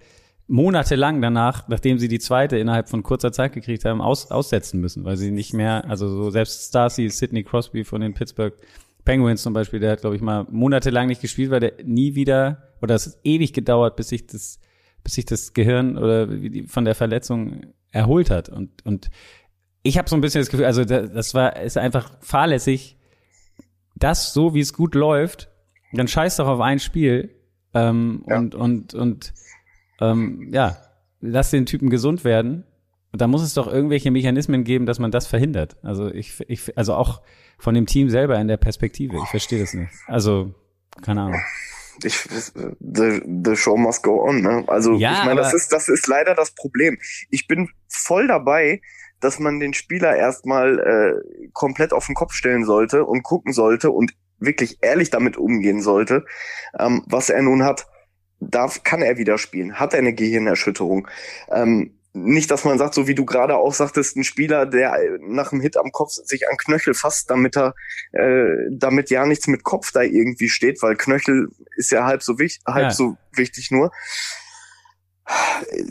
monatelang 0.49 1.21
danach, 1.21 1.67
nachdem 1.69 1.99
sie 1.99 2.09
die 2.09 2.21
zweite 2.21 2.57
innerhalb 2.57 2.89
von 2.89 3.03
kurzer 3.03 3.33
Zeit 3.33 3.53
gekriegt 3.53 3.85
haben, 3.85 4.01
aus, 4.01 4.31
aussetzen 4.31 4.81
müssen, 4.81 5.05
weil 5.05 5.17
sie 5.17 5.33
nicht 5.33 5.55
mehr, 5.55 5.89
also 5.89 6.09
so 6.09 6.31
selbst 6.31 6.69
Starcy, 6.69 7.09
Sidney 7.11 7.43
Crosby 7.43 7.85
von 7.85 8.01
den 8.01 8.15
Pittsburgh 8.15 8.55
Penguins 9.05 9.43
zum 9.43 9.53
Beispiel, 9.55 9.81
der 9.81 9.93
hat, 9.93 10.01
glaube 10.03 10.17
ich, 10.17 10.23
mal 10.23 10.47
monatelang 10.51 11.07
nicht 11.07 11.21
gespielt, 11.21 11.51
weil 11.51 11.61
der 11.61 11.73
nie 11.85 12.15
wieder, 12.15 12.75
oder 12.83 12.97
es 12.97 13.07
ist 13.07 13.21
ewig 13.25 13.53
gedauert, 13.53 13.97
bis 13.97 14.09
sich 14.09 14.27
das, 14.27 14.59
bis 15.03 15.15
sich 15.15 15.25
das 15.25 15.55
Gehirn 15.55 15.97
oder 15.97 16.29
von 16.67 16.85
der 16.85 16.95
Verletzung 16.95 17.67
erholt 17.93 18.31
hat. 18.31 18.49
Und, 18.49 18.85
und 18.85 19.11
ich 19.83 19.97
habe 19.97 20.09
so 20.09 20.17
ein 20.17 20.21
bisschen 20.21 20.41
das 20.41 20.51
Gefühl, 20.51 20.67
also 20.67 20.85
das 20.85 21.35
war, 21.35 21.61
ist 21.61 21.79
einfach 21.79 22.19
fahrlässig, 22.21 22.96
das 23.97 24.33
so, 24.33 24.55
wie 24.55 24.61
es 24.61 24.73
gut 24.73 24.95
läuft, 24.95 25.51
dann 25.93 26.09
scheiß 26.09 26.37
doch 26.37 26.47
auf 26.47 26.61
ein 26.61 26.79
Spiel 26.79 27.35
ähm, 27.75 28.25
ja. 28.29 28.39
und 28.39 28.55
und 28.55 28.95
und 28.95 29.35
ähm, 30.01 30.51
ja, 30.53 30.77
lass 31.21 31.51
den 31.51 31.67
Typen 31.67 31.91
gesund 31.91 32.25
werden. 32.25 32.65
Und 33.13 33.21
da 33.23 33.27
muss 33.27 33.43
es 33.43 33.55
doch 33.55 33.67
irgendwelche 33.67 34.11
Mechanismen 34.11 34.65
geben, 34.65 34.85
dass 34.85 34.99
man 34.99 35.11
das 35.11 35.27
verhindert. 35.27 35.77
Also 35.83 36.13
ich, 36.13 36.39
ich 36.49 36.77
also 36.77 36.95
auch 36.95 37.23
von 37.59 37.75
dem 37.75 37.87
Team 37.87 38.11
selber 38.11 38.39
in 38.39 38.49
der 38.49 38.59
Perspektive. 38.59 39.17
Ich 39.23 39.31
verstehe 39.31 39.59
das 39.59 39.73
nicht. 39.73 39.91
Also 40.07 40.55
keine 41.03 41.23
Ahnung. 41.23 41.41
Ich, 42.05 42.15
the, 42.81 43.23
the 43.45 43.57
show 43.57 43.77
must 43.77 44.03
go 44.03 44.23
on. 44.23 44.43
Ne? 44.43 44.65
Also 44.67 44.95
ja, 44.95 45.21
ich 45.21 45.25
meine, 45.25 45.41
das 45.41 45.55
ist 45.55 45.73
das 45.73 45.89
ist 45.89 46.07
leider 46.07 46.35
das 46.35 46.51
Problem. 46.51 46.99
Ich 47.31 47.47
bin 47.47 47.71
voll 47.89 48.29
dabei, 48.29 48.83
dass 49.21 49.39
man 49.39 49.61
den 49.61 49.75
Spieler 49.75 50.17
erstmal 50.17 50.79
äh, 50.79 51.49
komplett 51.53 51.93
auf 51.93 52.07
den 52.07 52.15
Kopf 52.15 52.33
stellen 52.33 52.65
sollte 52.65 53.05
und 53.05 53.23
gucken 53.23 53.53
sollte 53.53 53.91
und 53.91 54.13
wirklich 54.39 54.79
ehrlich 54.83 55.11
damit 55.11 55.37
umgehen 55.37 55.81
sollte, 55.81 56.25
ähm, 56.79 57.03
was 57.07 57.31
er 57.31 57.43
nun 57.43 57.65
hat. 57.65 57.87
Darf, 58.39 58.83
kann 58.85 59.01
er 59.01 59.17
wieder 59.17 59.39
spielen? 59.39 59.81
Hat 59.81 59.95
er 59.95 60.01
eine 60.01 60.13
Gehirnerschütterung? 60.13 61.09
Ähm, 61.51 61.97
nicht, 62.13 62.51
dass 62.51 62.65
man 62.65 62.79
sagt, 62.79 62.95
so 62.95 63.07
wie 63.07 63.15
du 63.15 63.27
gerade 63.27 63.57
auch 63.57 63.75
sagtest, 63.75 64.17
ein 64.17 64.25
Spieler, 64.25 64.65
der 64.65 65.19
nach 65.21 65.53
einem 65.53 65.61
Hit 65.61 65.77
am 65.77 65.93
Kopf 65.93 66.13
sich 66.13 66.49
an 66.49 66.57
Knöchel 66.57 66.95
fasst, 66.95 67.31
damit 67.31 67.57
er, 67.57 67.75
äh, 68.13 68.47
damit 68.71 69.11
ja 69.11 69.27
nichts 69.27 69.47
mit 69.49 69.65
Kopf 69.65 69.93
da 69.93 70.01
irgendwie 70.01 70.49
steht, 70.49 70.83
weil 70.83 70.97
Knöchel 70.97 71.51
ist 71.77 71.91
ja 71.91 72.05
halb 72.05 72.23
so 72.23 72.39
wichtig, 72.39 72.63
halb 72.67 72.85
ja. 72.85 72.91
so 72.91 73.17
wichtig 73.33 73.71
nur. 73.71 73.91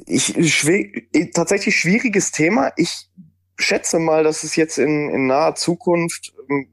Ich, 0.05 0.37
ich 0.37 1.31
tatsächlich 1.33 1.75
schwieriges 1.77 2.31
Thema. 2.31 2.71
Ich 2.77 3.09
schätze 3.57 3.99
mal, 3.99 4.23
dass 4.23 4.43
es 4.43 4.55
jetzt 4.55 4.77
in, 4.77 5.09
in 5.09 5.27
naher 5.27 5.55
Zukunft 5.55 6.33
ähm, 6.49 6.67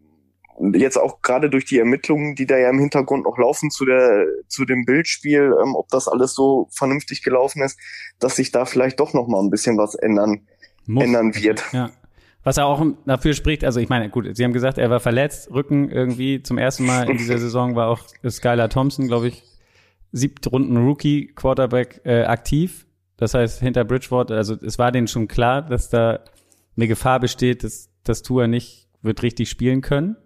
jetzt 0.75 0.97
auch 0.97 1.23
gerade 1.23 1.51
durch 1.51 1.65
die 1.65 1.79
Ermittlungen, 1.79 2.35
die 2.35 2.47
da 2.47 2.57
ja 2.57 2.71
im 2.71 2.79
Hintergrund 2.79 3.25
noch 3.25 3.39
laufen 3.39 3.71
zu 3.71 3.85
der 3.85 4.27
zu 4.49 4.65
dem 4.65 4.85
Bildspiel, 4.85 5.55
ähm, 5.63 5.75
ob 5.75 5.89
das 5.89 6.09
alles 6.09 6.35
so 6.35 6.69
vernünftig 6.71 7.23
gelaufen 7.23 7.63
ist, 7.63 7.79
dass 8.19 8.37
sich 8.37 8.53
da 8.53 8.65
vielleicht 8.65 9.01
doch 9.01 9.15
noch 9.15 9.27
mal 9.27 9.41
ein 9.41 9.51
bisschen 9.51 9.79
was 9.79 9.95
ändern 9.95 10.47
Muss. 10.87 11.05
ändern 11.05 11.35
wird. 11.35 11.65
Ja. 11.73 11.91
Was 12.45 12.57
er 12.57 12.67
auch 12.67 12.85
dafür 13.07 13.35
spricht, 13.35 13.65
also 13.65 13.79
ich 13.79 13.89
meine, 13.89 14.11
gut, 14.11 14.37
Sie 14.37 14.43
haben 14.45 14.53
gesagt, 14.53 14.77
er 14.77 14.91
war 14.91 14.99
verletzt, 14.99 15.53
Rücken 15.53 15.89
irgendwie 15.91 16.43
zum 16.43 16.59
ersten 16.59 16.85
Mal 16.85 17.09
in 17.09 17.17
dieser 17.17 17.39
Saison 17.39 17.77
war 17.77 17.89
auch 17.89 18.01
Skylar 18.29 18.69
Thompson, 18.69 19.07
glaube 19.07 19.29
ich, 19.29 19.45
Siebtrunden 20.13 20.77
Rookie 20.77 21.27
Quarterback 21.29 22.03
äh, 22.05 22.25
aktiv. 22.25 22.87
Das 23.17 23.35
heißt, 23.35 23.61
hinter 23.61 23.85
Bridgewater, 23.85 24.37
also 24.37 24.55
es 24.55 24.79
war 24.79 24.93
denen 24.93 25.09
schon 25.09 25.29
klar, 25.29 25.63
dass 25.63 25.89
da 25.89 26.21
eine 26.77 26.89
Gefahr 26.89 27.21
besteht, 27.21 27.65
dass 27.65 27.91
das 28.05 28.23
Tour 28.23 28.47
nicht 28.47 28.89
wird 29.03 29.23
richtig 29.23 29.49
spielen 29.49 29.81
können. 29.81 30.17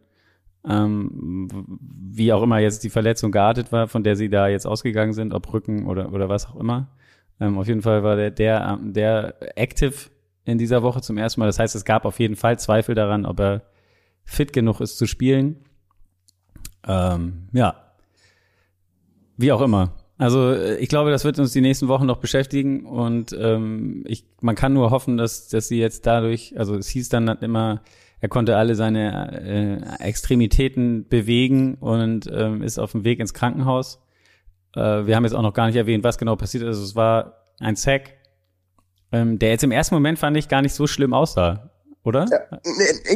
Ähm, 0.69 1.49
wie 1.79 2.33
auch 2.33 2.43
immer 2.43 2.59
jetzt 2.59 2.83
die 2.83 2.91
Verletzung 2.91 3.31
geartet 3.31 3.71
war, 3.71 3.87
von 3.87 4.03
der 4.03 4.17
sie 4.17 4.29
da 4.29 4.49
jetzt 4.49 4.67
ausgegangen 4.67 5.13
sind, 5.13 5.33
ob 5.33 5.53
Rücken 5.53 5.87
oder, 5.87 6.13
oder 6.13 6.29
was 6.29 6.47
auch 6.47 6.57
immer. 6.57 6.89
Ähm, 7.39 7.59
auf 7.59 7.69
jeden 7.69 7.83
Fall 7.83 8.03
war 8.03 8.17
der, 8.17 8.31
der, 8.31 8.79
der 8.83 9.59
active 9.59 10.11
in 10.45 10.59
dieser 10.59 10.83
Woche 10.83 11.03
zum 11.03 11.19
ersten 11.19 11.41
Mal. 11.41 11.47
Das 11.47 11.59
heißt, 11.59 11.75
es 11.77 11.85
gab 11.85 12.05
auf 12.05 12.19
jeden 12.19 12.37
Fall 12.37 12.59
Zweifel 12.59 12.95
daran, 12.95 13.27
ob 13.27 13.39
er 13.41 13.63
fit 14.25 14.53
genug 14.53 14.81
ist 14.81 14.99
zu 14.99 15.07
spielen. 15.07 15.65
Ähm, 16.87 17.49
ja, 17.53 17.86
wie 19.37 19.53
auch 19.53 19.61
immer. 19.61 19.93
Also 20.19 20.53
äh, 20.53 20.77
ich 20.77 20.89
glaube, 20.89 21.11
das 21.11 21.25
wird 21.25 21.39
uns 21.39 21.53
die 21.53 21.61
nächsten 21.61 21.89
Wochen 21.89 22.07
noch 22.07 22.19
beschäftigen 22.19 22.87
und 22.87 23.37
ähm, 23.39 24.05
ich, 24.07 24.25
man 24.41 24.55
kann 24.55 24.73
nur 24.73 24.91
hoffen, 24.91 25.17
dass, 25.17 25.49
dass 25.49 25.69
sie 25.69 25.79
jetzt 25.79 26.07
dadurch, 26.07 26.55
also 26.59 26.75
es 26.75 26.89
hieß 26.89 27.09
dann 27.09 27.29
immer, 27.29 27.83
er 28.21 28.29
konnte 28.29 28.57
alle 28.57 28.75
seine 28.75 29.99
äh, 30.01 30.03
Extremitäten 30.03 31.07
bewegen 31.09 31.75
und 31.75 32.31
ähm, 32.33 32.63
ist 32.63 32.79
auf 32.79 32.93
dem 32.93 33.05
Weg 33.05 33.21
ins 33.21 33.35
Krankenhaus. 33.35 34.01
Äh, 34.75 35.07
wir 35.07 35.17
haben 35.17 35.25
jetzt 35.25 35.35
auch 35.35 35.43
noch 35.43 35.53
gar 35.53 35.67
nicht 35.67 35.77
erwähnt, 35.77 36.03
was 36.03 36.17
genau 36.17 36.37
passiert 36.37 36.63
ist. 36.63 36.69
Also 36.69 36.85
es 36.85 36.97
war 36.97 37.53
ein 37.61 37.77
Sack, 37.77 38.15
ähm, 39.13 39.39
der 39.39 39.51
jetzt 39.51 39.65
im 39.65 39.71
ersten 39.71 39.95
Moment 39.95 40.19
fand 40.19 40.37
ich 40.37 40.49
gar 40.49 40.63
nicht 40.63 40.75
so 40.75 40.87
schlimm 40.87 41.13
aussah, 41.13 41.71
oder? 42.05 42.27
Ja, 42.31 42.59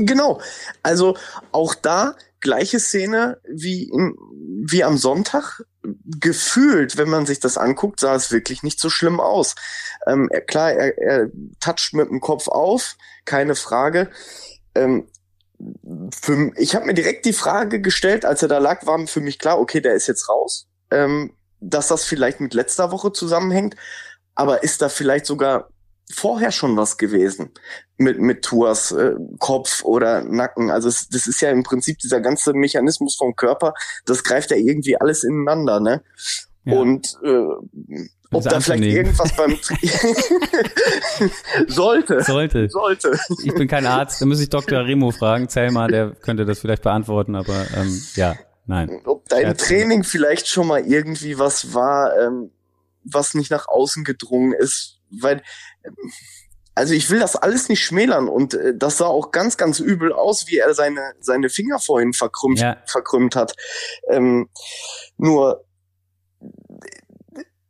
genau. 0.00 0.38
Also 0.83 1.16
auch 1.50 1.74
da 1.74 2.14
gleiche 2.40 2.78
Szene 2.78 3.38
wie, 3.48 3.90
wie 3.90 4.85
am 4.85 4.98
Sonntag. 4.98 5.62
Gefühlt, 5.83 6.97
wenn 6.97 7.09
man 7.09 7.27
sich 7.27 7.40
das 7.40 7.57
anguckt, 7.57 8.01
sah 8.01 8.14
es 8.14 8.31
wirklich 8.31 8.62
nicht 8.62 8.79
so 8.79 8.90
schlimm 8.90 9.19
aus. 9.19 9.55
Ähm, 10.07 10.29
er, 10.31 10.43
klar, 10.43 10.73
er, 10.73 10.99
er 10.99 11.31
toucht 11.61 11.95
mit 11.95 12.09
dem 12.11 12.21
Kopf 12.21 12.49
auf, 12.49 12.97
keine 13.25 13.55
Frage. 13.55 14.11
Ähm, 14.75 15.09
für, 16.21 16.53
ich 16.57 16.75
habe 16.75 16.87
mir 16.87 16.95
direkt 16.95 17.25
die 17.25 17.33
Frage 17.33 17.81
gestellt, 17.81 18.25
als 18.25 18.43
er 18.43 18.49
da 18.49 18.59
lag, 18.59 18.87
war 18.87 19.07
für 19.07 19.21
mich 19.21 19.38
klar, 19.38 19.59
okay, 19.59 19.81
der 19.81 19.95
ist 19.95 20.07
jetzt 20.07 20.29
raus. 20.29 20.66
Ähm, 20.90 21.35
dass 21.61 21.88
das 21.88 22.05
vielleicht 22.05 22.40
mit 22.40 22.55
letzter 22.55 22.90
Woche 22.90 23.12
zusammenhängt. 23.12 23.77
Aber 24.35 24.62
ist 24.62 24.81
da 24.81 24.88
vielleicht 24.88 25.27
sogar 25.27 25.69
vorher 26.12 26.51
schon 26.53 26.77
was 26.77 26.96
gewesen 26.99 27.51
mit, 27.96 28.18
mit 28.18 28.42
Tours 28.42 28.92
äh, 28.92 29.14
Kopf 29.38 29.85
oder 29.85 30.23
Nacken. 30.23 30.70
Also 30.70 30.88
es, 30.88 31.09
das 31.09 31.27
ist 31.27 31.40
ja 31.40 31.51
im 31.51 31.62
Prinzip 31.62 31.99
dieser 31.99 32.20
ganze 32.20 32.53
Mechanismus 32.53 33.16
vom 33.16 33.37
Körper, 33.37 33.75
das 34.07 34.25
greift 34.25 34.51
ja 34.51 34.57
irgendwie 34.57 35.01
alles 35.01 35.25
ineinander, 35.25 35.81
ne? 35.81 36.03
Ja. 36.64 36.77
Und 36.77 37.16
äh, 37.25 38.07
ob 38.33 38.44
da 38.44 38.61
vielleicht 38.61 38.85
irgendwas 38.85 39.35
beim 39.35 39.59
sollte. 41.66 42.23
Sollte. 42.23 42.68
Sollte. 42.68 43.18
Ich 43.42 43.55
bin 43.55 43.66
kein 43.66 43.87
Arzt, 43.87 44.23
da 44.23 44.27
muss 44.27 44.40
ich 44.40 44.51
Dr. 44.51 44.85
Remo 44.87 45.11
fragen. 45.11 45.49
Zelma, 45.49 45.88
der 45.88 46.12
könnte 46.12 46.44
das 46.44 46.61
vielleicht 46.61 46.83
beantworten, 46.83 47.35
aber 47.35 47.66
ähm, 47.77 48.01
ja, 48.14 48.37
nein. 48.66 49.01
Ob 49.05 49.29
da 49.29 49.38
im 49.38 49.57
Training 49.57 50.05
vielleicht 50.05 50.46
schon 50.46 50.68
mal 50.68 50.87
irgendwie 50.87 51.38
was 51.38 51.75
war, 51.75 52.16
ähm, 52.18 52.51
was 53.03 53.35
nicht 53.35 53.51
nach 53.51 53.66
außen 53.66 54.05
gedrungen 54.05 54.53
ist, 54.53 55.01
weil 55.11 55.42
also 56.75 56.95
ich 56.95 57.11
will 57.11 57.21
das 57.21 57.37
alles 57.37 57.69
nicht 57.69 57.85
schmälern 57.85 58.29
und 58.29 58.55
äh, 58.55 58.75
das 58.77 58.99
sah 58.99 59.07
auch 59.07 59.33
ganz, 59.33 59.57
ganz 59.57 59.81
übel 59.81 60.12
aus, 60.12 60.47
wie 60.47 60.59
er 60.59 60.73
seine, 60.75 61.12
seine 61.21 61.49
Finger 61.51 61.79
vorhin 61.79 62.12
verkrümmt, 62.12 62.61
ja. 62.61 62.77
verkrümmt 62.87 63.37
hat. 63.37 63.55
Ähm, 64.09 64.49
nur 65.19 65.64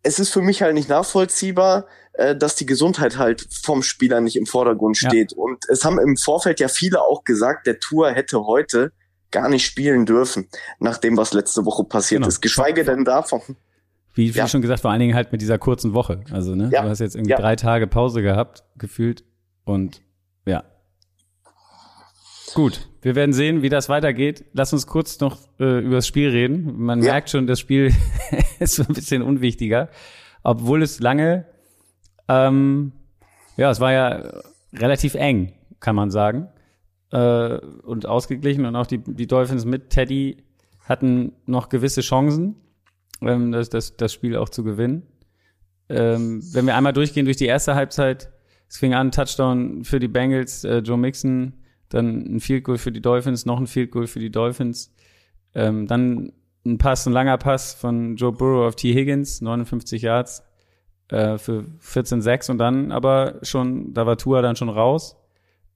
es 0.03 0.19
ist 0.19 0.31
für 0.31 0.43
mich 0.43 0.63
halt 0.63 0.75
nicht 0.75 0.89
nachvollziehbar, 0.89 1.87
äh, 2.15 2.37
dass 2.37 2.55
die 2.55 2.67
Gesundheit 2.67 3.19
halt 3.19 3.47
vom 3.63 3.83
Spieler 3.83 4.21
nicht 4.21 4.37
im 4.37 4.47
Vordergrund 4.47 4.97
steht. 4.97 5.33
Ja. 5.33 5.39
Und 5.39 5.65
es 5.69 5.85
haben 5.85 5.99
im 5.99 6.17
Vorfeld 6.17 6.61
ja 6.61 6.69
viele 6.69 7.03
auch 7.03 7.25
gesagt, 7.25 7.67
der 7.67 7.81
Tour 7.81 8.11
hätte 8.11 8.47
heute 8.47 8.93
gar 9.31 9.49
nicht 9.49 9.65
spielen 9.65 10.07
dürfen, 10.07 10.49
nach 10.79 10.99
dem, 10.99 11.17
was 11.17 11.33
letzte 11.33 11.65
Woche 11.65 11.85
passiert 11.85 12.21
genau. 12.21 12.29
ist. 12.29 12.41
Geschweige 12.41 12.85
denn 12.85 13.05
davon. 13.05 13.43
Wie, 14.21 14.35
wie 14.35 14.39
ja. 14.39 14.49
schon 14.49 14.63
gesagt, 14.63 14.81
vor 14.81 14.91
allen 14.91 15.01
Dingen 15.01 15.15
halt 15.15 15.33
mit 15.33 15.41
dieser 15.41 15.59
kurzen 15.59 15.95
Woche. 15.95 16.21
Also, 16.31 16.55
ne, 16.55 16.71
ja. 16.73 16.83
du 16.83 16.89
hast 16.89 16.99
jetzt 17.01 17.17
irgendwie 17.17 17.33
ja. 17.33 17.39
drei 17.39 17.57
Tage 17.57 17.87
Pause 17.87 18.23
gehabt, 18.23 18.65
gefühlt. 18.77 19.25
Und 19.65 20.03
ja. 20.47 20.65
Gut, 22.55 22.89
wir 23.03 23.15
werden 23.15 23.33
sehen, 23.33 23.63
wie 23.63 23.69
das 23.69 23.89
weitergeht. 23.89 24.45
Lass 24.53 24.73
uns 24.73 24.87
kurz 24.87 25.21
noch 25.21 25.39
äh, 25.59 25.79
über 25.81 25.97
das 25.97 26.07
Spiel 26.07 26.29
reden. 26.29 26.79
Man 26.79 26.99
merkt 26.99 27.31
schon, 27.31 27.47
das 27.47 27.61
Spiel 27.61 27.95
ist 28.59 28.75
so 28.75 28.83
ein 28.83 28.95
bisschen 28.95 29.23
unwichtiger. 29.23 29.89
Obwohl 30.43 30.83
es 30.83 31.01
lange, 31.01 31.47
ähm, 32.29 32.93
ja, 33.57 33.71
es 33.71 33.81
war 33.81 33.93
ja 33.93 34.31
relativ 34.75 35.15
eng, 35.15 35.53
kann 35.81 35.97
man 35.97 36.11
sagen 36.11 36.49
äh, 37.13 37.57
und 37.83 38.07
ausgeglichen 38.07 38.67
und 38.67 38.77
auch 38.77 38.87
die, 38.87 38.99
die 38.99 39.27
Dolphins 39.27 39.65
mit 39.65 39.91
Teddy 39.91 40.45
hatten 40.85 41.33
noch 41.47 41.69
gewisse 41.69 42.01
Chancen, 42.01 42.57
ähm, 43.23 43.53
das, 43.53 43.71
das, 43.71 43.97
das 43.97 44.13
Spiel 44.13 44.37
auch 44.37 44.49
zu 44.49 44.65
gewinnen. 44.65 45.07
Ähm, 45.89 46.43
wenn 46.53 46.67
wir 46.67 46.77
einmal 46.77 46.93
durchgehen 46.93 47.25
durch 47.25 47.37
die 47.37 47.47
erste 47.47 47.75
Halbzeit, 47.75 48.31
es 48.69 48.79
fing 48.79 48.95
an, 48.95 49.11
Touchdown 49.11 49.85
für 49.85 49.99
die 49.99 50.09
Bengals, 50.09 50.65
äh, 50.65 50.79
Joe 50.79 50.99
Mixon, 50.99 51.55
dann 51.89 52.37
ein 52.37 52.41
Field 52.41 52.65
Goal 52.65 52.79
für 52.79 52.93
die 52.93 53.01
Dolphins, 53.01 53.47
noch 53.47 53.59
ein 53.59 53.67
Field 53.67 53.91
Goal 53.91 54.07
für 54.07 54.21
die 54.21 54.31
Dolphins, 54.31 54.95
ähm, 55.55 55.87
dann 55.89 56.33
ein 56.65 56.79
Pass, 56.79 57.07
ein 57.07 57.13
langer 57.13 57.39
Pass 57.39 57.75
von 57.75 58.17
Joe 58.17 58.33
Burrow 58.33 58.69
auf 58.69 58.77
T. 58.77 58.95
Higgins, 58.95 59.41
59 59.41 60.03
Yards 60.03 60.45
äh, 61.09 61.39
für 61.39 61.65
14-6 61.83 62.53
und 62.53 62.59
dann 62.59 62.93
aber 62.93 63.41
schon, 63.43 63.93
da 63.93 64.07
war 64.07 64.17
Tua 64.17 64.43
dann 64.43 64.55
schon 64.55 64.69
raus 64.69 65.17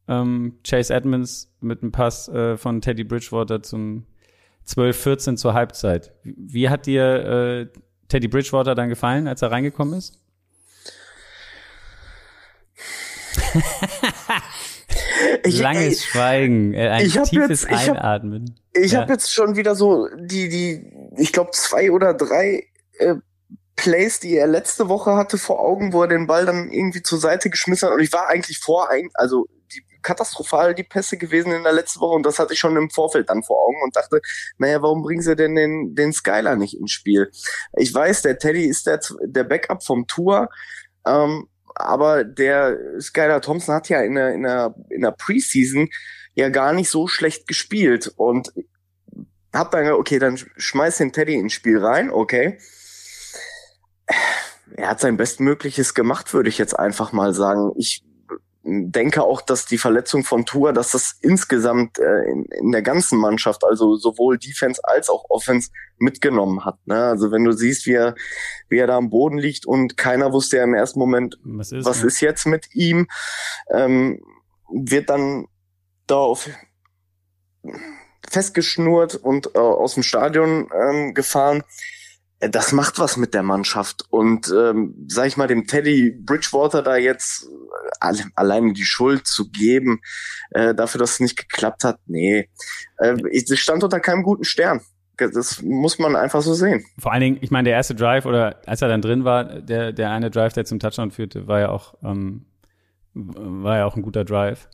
ähm, 0.08 0.58
Chase 0.66 0.92
Edmonds 0.92 1.52
mit 1.60 1.82
einem 1.82 1.92
Pass 1.92 2.28
äh, 2.28 2.56
von 2.56 2.80
Teddy 2.80 3.04
Bridgewater 3.04 3.62
zum 3.62 4.04
12-14 4.66 5.36
zur 5.36 5.54
Halbzeit. 5.54 6.12
Wie 6.22 6.68
hat 6.68 6.86
dir 6.86 7.04
äh, 7.04 7.66
Teddy 8.08 8.28
Bridgewater 8.28 8.74
dann 8.74 8.88
gefallen, 8.88 9.28
als 9.28 9.42
er 9.42 9.50
reingekommen 9.50 9.98
ist? 9.98 10.18
ich, 15.44 15.58
Langes 15.58 16.04
Schweigen, 16.04 16.74
äh, 16.74 16.88
ein 16.88 17.08
tiefes 17.08 17.62
jetzt, 17.62 17.66
Einatmen. 17.68 18.56
Ich 18.72 18.94
habe 18.94 18.94
ja. 18.94 19.00
hab 19.02 19.10
jetzt 19.10 19.32
schon 19.32 19.56
wieder 19.56 19.74
so 19.74 20.08
die, 20.16 20.48
die, 20.48 20.92
ich 21.16 21.32
glaube 21.32 21.50
zwei 21.52 21.90
oder 21.90 22.14
drei 22.14 22.66
äh, 22.98 23.16
Plays, 23.76 24.20
die 24.20 24.36
er 24.36 24.46
letzte 24.46 24.88
Woche 24.88 25.16
hatte, 25.16 25.36
vor 25.38 25.60
Augen, 25.60 25.92
wo 25.92 26.02
er 26.02 26.08
den 26.08 26.26
Ball 26.26 26.46
dann 26.46 26.70
irgendwie 26.70 27.02
zur 27.02 27.18
Seite 27.18 27.50
geschmissen 27.50 27.88
hat. 27.88 27.94
Und 27.94 28.02
ich 28.02 28.12
war 28.12 28.28
eigentlich 28.28 28.58
vor, 28.58 28.88
ein, 28.90 29.10
also 29.14 29.46
katastrophal 30.04 30.74
die 30.74 30.84
Pässe 30.84 31.18
gewesen 31.18 31.52
in 31.52 31.64
der 31.64 31.72
letzten 31.72 32.00
Woche 32.00 32.14
und 32.14 32.24
das 32.24 32.38
hatte 32.38 32.52
ich 32.52 32.58
schon 32.60 32.76
im 32.76 32.90
Vorfeld 32.90 33.28
dann 33.28 33.42
vor 33.42 33.60
Augen 33.66 33.82
und 33.82 33.96
dachte, 33.96 34.20
naja, 34.58 34.80
warum 34.82 35.02
bringen 35.02 35.22
sie 35.22 35.34
denn 35.34 35.56
den, 35.56 35.94
den 35.94 36.12
Skyler 36.12 36.54
nicht 36.54 36.78
ins 36.78 36.92
Spiel? 36.92 37.30
Ich 37.76 37.92
weiß, 37.92 38.22
der 38.22 38.38
Teddy 38.38 38.66
ist 38.66 38.86
der, 38.86 39.00
der 39.24 39.44
Backup 39.44 39.82
vom 39.82 40.06
Tour, 40.06 40.48
ähm, 41.06 41.48
aber 41.74 42.22
der 42.22 42.78
Skyler 43.00 43.40
Thompson 43.40 43.74
hat 43.74 43.88
ja 43.88 44.00
in 44.02 44.14
der, 44.14 44.32
in 44.32 44.44
der, 44.44 44.74
in 44.90 45.02
der 45.02 45.10
Preseason 45.10 45.88
ja 46.34 46.48
gar 46.50 46.72
nicht 46.72 46.90
so 46.90 47.08
schlecht 47.08 47.48
gespielt 47.48 48.12
und 48.16 48.52
hab 49.52 49.72
dann, 49.72 49.90
okay, 49.92 50.18
dann 50.18 50.38
schmeiß 50.56 50.98
den 50.98 51.12
Teddy 51.12 51.34
ins 51.34 51.52
Spiel 51.52 51.78
rein, 51.78 52.10
okay 52.10 52.58
er 54.76 54.88
hat 54.88 55.00
sein 55.00 55.16
Bestmögliches 55.16 55.94
gemacht, 55.94 56.32
würde 56.34 56.48
ich 56.48 56.58
jetzt 56.58 56.78
einfach 56.78 57.12
mal 57.12 57.32
sagen. 57.32 57.72
Ich 57.76 58.02
denke 58.66 59.22
auch, 59.22 59.42
dass 59.42 59.66
die 59.66 59.76
Verletzung 59.76 60.24
von 60.24 60.46
Tour, 60.46 60.72
dass 60.72 60.92
das 60.92 61.16
insgesamt 61.20 61.98
äh, 61.98 62.30
in, 62.30 62.44
in, 62.46 62.72
der 62.72 62.80
ganzen 62.80 63.18
Mannschaft, 63.18 63.62
also 63.62 63.96
sowohl 63.96 64.38
Defense 64.38 64.80
als 64.82 65.10
auch 65.10 65.26
Offense, 65.28 65.70
mitgenommen 65.98 66.64
hat. 66.64 66.78
Ne? 66.86 66.96
Also 66.96 67.30
wenn 67.30 67.44
du 67.44 67.52
siehst, 67.52 67.86
wie 67.86 67.92
er, 67.92 68.14
wie 68.68 68.78
er 68.78 68.86
da 68.86 68.96
am 68.96 69.10
Boden 69.10 69.38
liegt 69.38 69.66
und 69.66 69.96
keiner 69.96 70.32
wusste 70.32 70.56
ja 70.56 70.64
im 70.64 70.74
ersten 70.74 70.98
Moment, 70.98 71.38
was 71.44 71.72
ist, 71.72 71.84
was 71.84 72.00
ja. 72.00 72.06
ist 72.06 72.20
jetzt 72.20 72.46
mit 72.46 72.74
ihm, 72.74 73.06
ähm, 73.70 74.20
wird 74.68 75.10
dann 75.10 75.46
darauf 76.06 76.48
festgeschnurrt 78.28 79.14
und 79.14 79.54
äh, 79.54 79.58
aus 79.58 79.94
dem 79.94 80.02
Stadion 80.02 80.68
ähm, 80.74 81.14
gefahren 81.14 81.62
das 82.50 82.72
macht 82.72 82.98
was 82.98 83.16
mit 83.16 83.34
der 83.34 83.42
Mannschaft. 83.42 84.04
Und 84.10 84.52
ähm, 84.56 84.94
sag 85.08 85.26
ich 85.26 85.36
mal, 85.36 85.46
dem 85.46 85.66
Teddy 85.66 86.10
Bridgewater 86.10 86.82
da 86.82 86.96
jetzt 86.96 87.48
äh, 88.00 88.22
alleine 88.34 88.72
die 88.72 88.84
Schuld 88.84 89.26
zu 89.26 89.50
geben, 89.50 90.00
äh, 90.50 90.74
dafür, 90.74 90.98
dass 90.98 91.12
es 91.12 91.20
nicht 91.20 91.36
geklappt 91.36 91.84
hat, 91.84 91.98
nee. 92.06 92.48
Äh, 92.98 93.16
ich 93.30 93.60
stand 93.60 93.84
unter 93.84 94.00
keinem 94.00 94.22
guten 94.22 94.44
Stern. 94.44 94.80
Das 95.16 95.62
muss 95.62 96.00
man 96.00 96.16
einfach 96.16 96.42
so 96.42 96.54
sehen. 96.54 96.84
Vor 96.98 97.12
allen 97.12 97.20
Dingen, 97.20 97.38
ich 97.40 97.52
meine, 97.52 97.68
der 97.68 97.76
erste 97.76 97.94
Drive 97.94 98.26
oder 98.26 98.60
als 98.66 98.82
er 98.82 98.88
dann 98.88 99.00
drin 99.00 99.24
war, 99.24 99.60
der, 99.60 99.92
der 99.92 100.10
eine 100.10 100.30
Drive, 100.30 100.54
der 100.54 100.64
zum 100.64 100.80
Touchdown 100.80 101.12
führte, 101.12 101.46
war 101.46 101.60
ja 101.60 101.68
auch, 101.68 101.94
ähm, 102.02 102.46
war 103.14 103.78
ja 103.78 103.84
auch 103.86 103.94
ein 103.94 104.02
guter 104.02 104.24
Drive. 104.24 104.68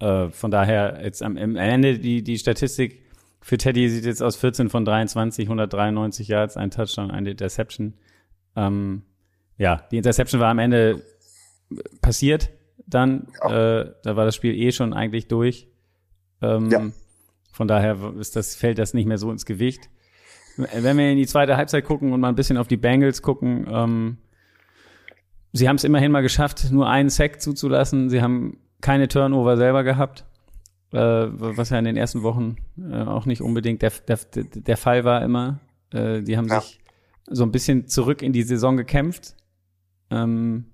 Äh, 0.00 0.30
von 0.30 0.50
daher 0.50 1.00
jetzt 1.04 1.22
am, 1.22 1.36
am 1.36 1.54
Ende 1.54 2.00
die, 2.00 2.24
die 2.24 2.38
Statistik 2.38 3.03
für 3.44 3.58
Teddy 3.58 3.90
sieht 3.90 4.06
jetzt 4.06 4.22
aus 4.22 4.36
14 4.36 4.70
von 4.70 4.86
23, 4.86 5.44
193 5.44 6.28
Yards, 6.28 6.56
ein 6.56 6.70
Touchdown, 6.70 7.10
eine 7.10 7.32
Interception. 7.32 7.92
Ähm, 8.56 9.02
ja, 9.58 9.86
die 9.90 9.98
Interception 9.98 10.40
war 10.40 10.48
am 10.48 10.58
Ende 10.58 11.02
passiert 12.00 12.48
dann. 12.86 13.28
Ja. 13.42 13.80
Äh, 13.80 13.92
da 14.02 14.16
war 14.16 14.24
das 14.24 14.34
Spiel 14.34 14.54
eh 14.54 14.72
schon 14.72 14.94
eigentlich 14.94 15.28
durch. 15.28 15.68
Ähm, 16.40 16.70
ja. 16.70 16.80
Von 17.52 17.68
daher 17.68 18.14
ist 18.18 18.34
das, 18.34 18.56
fällt 18.56 18.78
das 18.78 18.94
nicht 18.94 19.04
mehr 19.04 19.18
so 19.18 19.30
ins 19.30 19.44
Gewicht. 19.44 19.90
Wenn 20.56 20.96
wir 20.96 21.10
in 21.10 21.18
die 21.18 21.26
zweite 21.26 21.58
Halbzeit 21.58 21.84
gucken 21.84 22.14
und 22.14 22.20
mal 22.20 22.30
ein 22.30 22.36
bisschen 22.36 22.56
auf 22.56 22.66
die 22.66 22.78
Bengals 22.78 23.20
gucken, 23.20 23.66
ähm, 23.70 24.16
sie 25.52 25.68
haben 25.68 25.76
es 25.76 25.84
immerhin 25.84 26.12
mal 26.12 26.22
geschafft, 26.22 26.72
nur 26.72 26.88
einen 26.88 27.10
Sack 27.10 27.42
zuzulassen. 27.42 28.08
Sie 28.08 28.22
haben 28.22 28.56
keine 28.80 29.06
Turnover 29.06 29.58
selber 29.58 29.84
gehabt 29.84 30.24
äh, 30.94 31.28
was 31.56 31.70
ja 31.70 31.78
in 31.78 31.84
den 31.84 31.96
ersten 31.96 32.22
Wochen 32.22 32.56
äh, 32.78 33.02
auch 33.02 33.26
nicht 33.26 33.42
unbedingt 33.42 33.82
der, 33.82 33.92
der, 34.06 34.18
der 34.34 34.76
Fall 34.76 35.04
war 35.04 35.22
immer. 35.22 35.60
Äh, 35.92 36.22
die 36.22 36.36
haben 36.36 36.48
ja. 36.48 36.60
sich 36.60 36.80
so 37.26 37.42
ein 37.42 37.52
bisschen 37.52 37.88
zurück 37.88 38.22
in 38.22 38.32
die 38.32 38.42
Saison 38.42 38.76
gekämpft. 38.76 39.34
Ähm, 40.10 40.66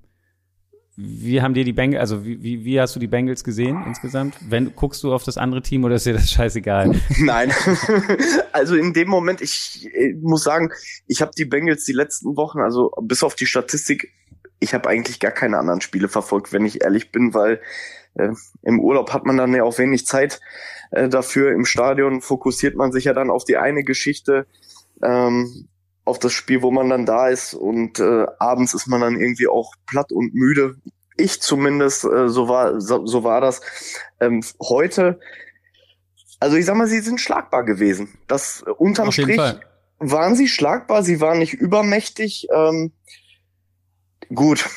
wie 0.96 1.40
haben 1.40 1.54
dir 1.54 1.64
die 1.64 1.72
Bengals, 1.72 2.00
also 2.00 2.26
wie, 2.26 2.42
wie, 2.42 2.64
wie 2.64 2.78
hast 2.78 2.94
du 2.94 3.00
die 3.00 3.06
Bengals 3.06 3.42
gesehen 3.42 3.82
insgesamt? 3.86 4.36
Wenn 4.46 4.74
guckst 4.74 5.02
du 5.02 5.14
auf 5.14 5.22
das 5.22 5.38
andere 5.38 5.62
Team 5.62 5.84
oder 5.84 5.94
ist 5.94 6.04
dir 6.04 6.12
das 6.12 6.30
scheißegal? 6.30 6.94
Nein, 7.18 7.50
also 8.52 8.76
in 8.76 8.92
dem 8.92 9.08
Moment, 9.08 9.40
ich, 9.40 9.86
ich 9.86 10.16
muss 10.20 10.42
sagen, 10.42 10.70
ich 11.06 11.22
habe 11.22 11.30
die 11.36 11.46
Bengals 11.46 11.84
die 11.84 11.92
letzten 11.92 12.36
Wochen, 12.36 12.60
also 12.60 12.90
bis 13.00 13.22
auf 13.22 13.34
die 13.34 13.46
Statistik, 13.46 14.12
ich 14.58 14.74
habe 14.74 14.90
eigentlich 14.90 15.20
gar 15.20 15.32
keine 15.32 15.56
anderen 15.56 15.80
Spiele 15.80 16.08
verfolgt, 16.08 16.52
wenn 16.52 16.66
ich 16.66 16.82
ehrlich 16.82 17.10
bin, 17.10 17.32
weil 17.32 17.62
äh, 18.14 18.30
im 18.62 18.80
Urlaub 18.80 19.12
hat 19.12 19.24
man 19.24 19.36
dann 19.36 19.54
ja 19.54 19.62
auch 19.64 19.78
wenig 19.78 20.06
Zeit 20.06 20.40
äh, 20.90 21.08
dafür. 21.08 21.52
Im 21.52 21.64
Stadion 21.64 22.20
fokussiert 22.20 22.76
man 22.76 22.92
sich 22.92 23.04
ja 23.04 23.12
dann 23.12 23.30
auf 23.30 23.44
die 23.44 23.56
eine 23.56 23.84
Geschichte, 23.84 24.46
ähm, 25.02 25.68
auf 26.04 26.18
das 26.18 26.32
Spiel, 26.32 26.62
wo 26.62 26.70
man 26.70 26.88
dann 26.88 27.06
da 27.06 27.28
ist 27.28 27.54
und 27.54 28.00
äh, 28.00 28.26
abends 28.38 28.74
ist 28.74 28.86
man 28.86 29.00
dann 29.00 29.20
irgendwie 29.20 29.48
auch 29.48 29.74
platt 29.86 30.12
und 30.12 30.34
müde. 30.34 30.76
Ich 31.16 31.40
zumindest, 31.40 32.04
äh, 32.04 32.28
so 32.28 32.48
war 32.48 32.80
so, 32.80 33.06
so 33.06 33.22
war 33.22 33.40
das. 33.40 33.60
Ähm, 34.20 34.42
heute, 34.60 35.20
also 36.40 36.56
ich 36.56 36.64
sag 36.64 36.76
mal, 36.76 36.88
sie 36.88 37.00
sind 37.00 37.20
schlagbar 37.20 37.64
gewesen. 37.64 38.18
Das 38.26 38.64
äh, 38.66 38.70
unterm 38.70 39.12
Strich 39.12 39.40
waren 39.98 40.34
sie 40.34 40.48
schlagbar, 40.48 41.02
sie 41.02 41.20
waren 41.20 41.38
nicht 41.38 41.52
übermächtig. 41.52 42.48
Ähm, 42.52 42.92
gut, 44.34 44.68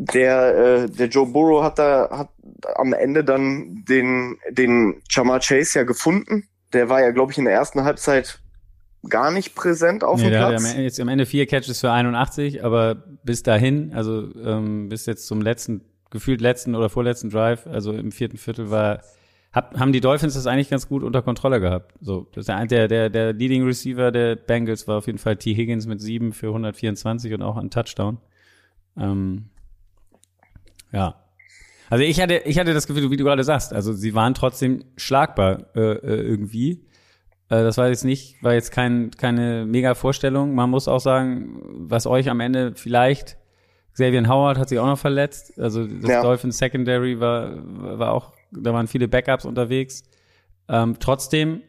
der, 0.00 0.56
äh, 0.56 0.90
der 0.90 1.08
Joe 1.08 1.26
Burrow 1.26 1.64
hat 1.64 1.80
da 1.80 2.08
hat 2.10 2.28
am 2.76 2.92
Ende 2.92 3.24
dann 3.24 3.84
den, 3.88 4.36
den 4.48 5.02
Jamar 5.10 5.40
Chase 5.40 5.80
ja 5.80 5.84
gefunden. 5.84 6.44
Der 6.72 6.88
war 6.88 7.00
ja, 7.00 7.10
glaube 7.10 7.32
ich, 7.32 7.38
in 7.38 7.46
der 7.46 7.54
ersten 7.54 7.82
Halbzeit 7.82 8.38
gar 9.08 9.32
nicht 9.32 9.56
präsent 9.56 10.04
auf 10.04 10.20
nee, 10.20 10.30
dem 10.30 10.38
Platz. 10.38 10.70
Hat 10.70 10.78
jetzt 10.78 11.00
am 11.00 11.08
Ende 11.08 11.26
vier 11.26 11.46
Catches 11.46 11.80
für 11.80 11.90
81, 11.90 12.64
aber 12.64 13.02
bis 13.24 13.42
dahin, 13.42 13.92
also 13.92 14.28
ähm, 14.44 14.88
bis 14.88 15.06
jetzt 15.06 15.26
zum 15.26 15.42
letzten, 15.42 15.80
gefühlt 16.10 16.40
letzten 16.40 16.76
oder 16.76 16.90
vorletzten 16.90 17.30
Drive, 17.30 17.66
also 17.66 17.92
im 17.92 18.12
vierten 18.12 18.36
Viertel 18.36 18.70
war, 18.70 19.02
hab, 19.52 19.76
haben 19.80 19.92
die 19.92 20.00
Dolphins 20.00 20.34
das 20.34 20.46
eigentlich 20.46 20.70
ganz 20.70 20.88
gut 20.88 21.02
unter 21.02 21.22
Kontrolle 21.22 21.58
gehabt. 21.60 21.94
So, 22.00 22.28
das 22.34 22.46
der, 22.46 22.86
der, 22.86 23.10
der 23.10 23.32
Leading 23.32 23.64
Receiver 23.64 24.12
der 24.12 24.36
Bengals 24.36 24.86
war 24.86 24.98
auf 24.98 25.06
jeden 25.06 25.18
Fall 25.18 25.36
T. 25.36 25.54
Higgins 25.54 25.88
mit 25.88 26.00
sieben 26.00 26.32
für 26.32 26.48
124 26.48 27.34
und 27.34 27.42
auch 27.42 27.56
ein 27.56 27.70
Touchdown. 27.70 28.18
Ähm, 28.96 29.46
ja. 30.92 31.14
Also 31.90 32.04
ich 32.04 32.20
hatte, 32.20 32.42
ich 32.44 32.58
hatte 32.58 32.74
das 32.74 32.86
Gefühl, 32.86 33.10
wie 33.10 33.16
du 33.16 33.24
gerade 33.24 33.44
sagst, 33.44 33.72
also 33.72 33.92
sie 33.92 34.14
waren 34.14 34.34
trotzdem 34.34 34.84
schlagbar 34.96 35.74
äh, 35.74 35.80
äh, 35.80 36.20
irgendwie. 36.20 36.84
Äh, 37.48 37.62
das 37.62 37.78
war 37.78 37.88
jetzt 37.88 38.04
nicht, 38.04 38.42
war 38.42 38.52
jetzt 38.52 38.72
kein, 38.72 39.10
keine 39.12 39.64
mega 39.64 39.94
Vorstellung. 39.94 40.54
Man 40.54 40.68
muss 40.68 40.86
auch 40.86 41.00
sagen, 41.00 41.60
was 41.88 42.06
euch 42.06 42.28
am 42.28 42.40
Ende 42.40 42.72
vielleicht 42.74 43.38
Xavier 43.94 44.28
Howard 44.28 44.58
hat 44.58 44.68
sich 44.68 44.78
auch 44.78 44.86
noch 44.86 44.98
verletzt. 44.98 45.58
Also 45.58 45.86
das 45.86 46.08
ja. 46.08 46.22
Dolphins 46.22 46.58
Secondary 46.58 47.18
war, 47.18 47.52
war 47.98 48.12
auch, 48.12 48.32
da 48.52 48.72
waren 48.72 48.86
viele 48.86 49.08
Backups 49.08 49.44
unterwegs. 49.44 50.04
Ähm, 50.68 50.96
trotzdem, 51.00 51.62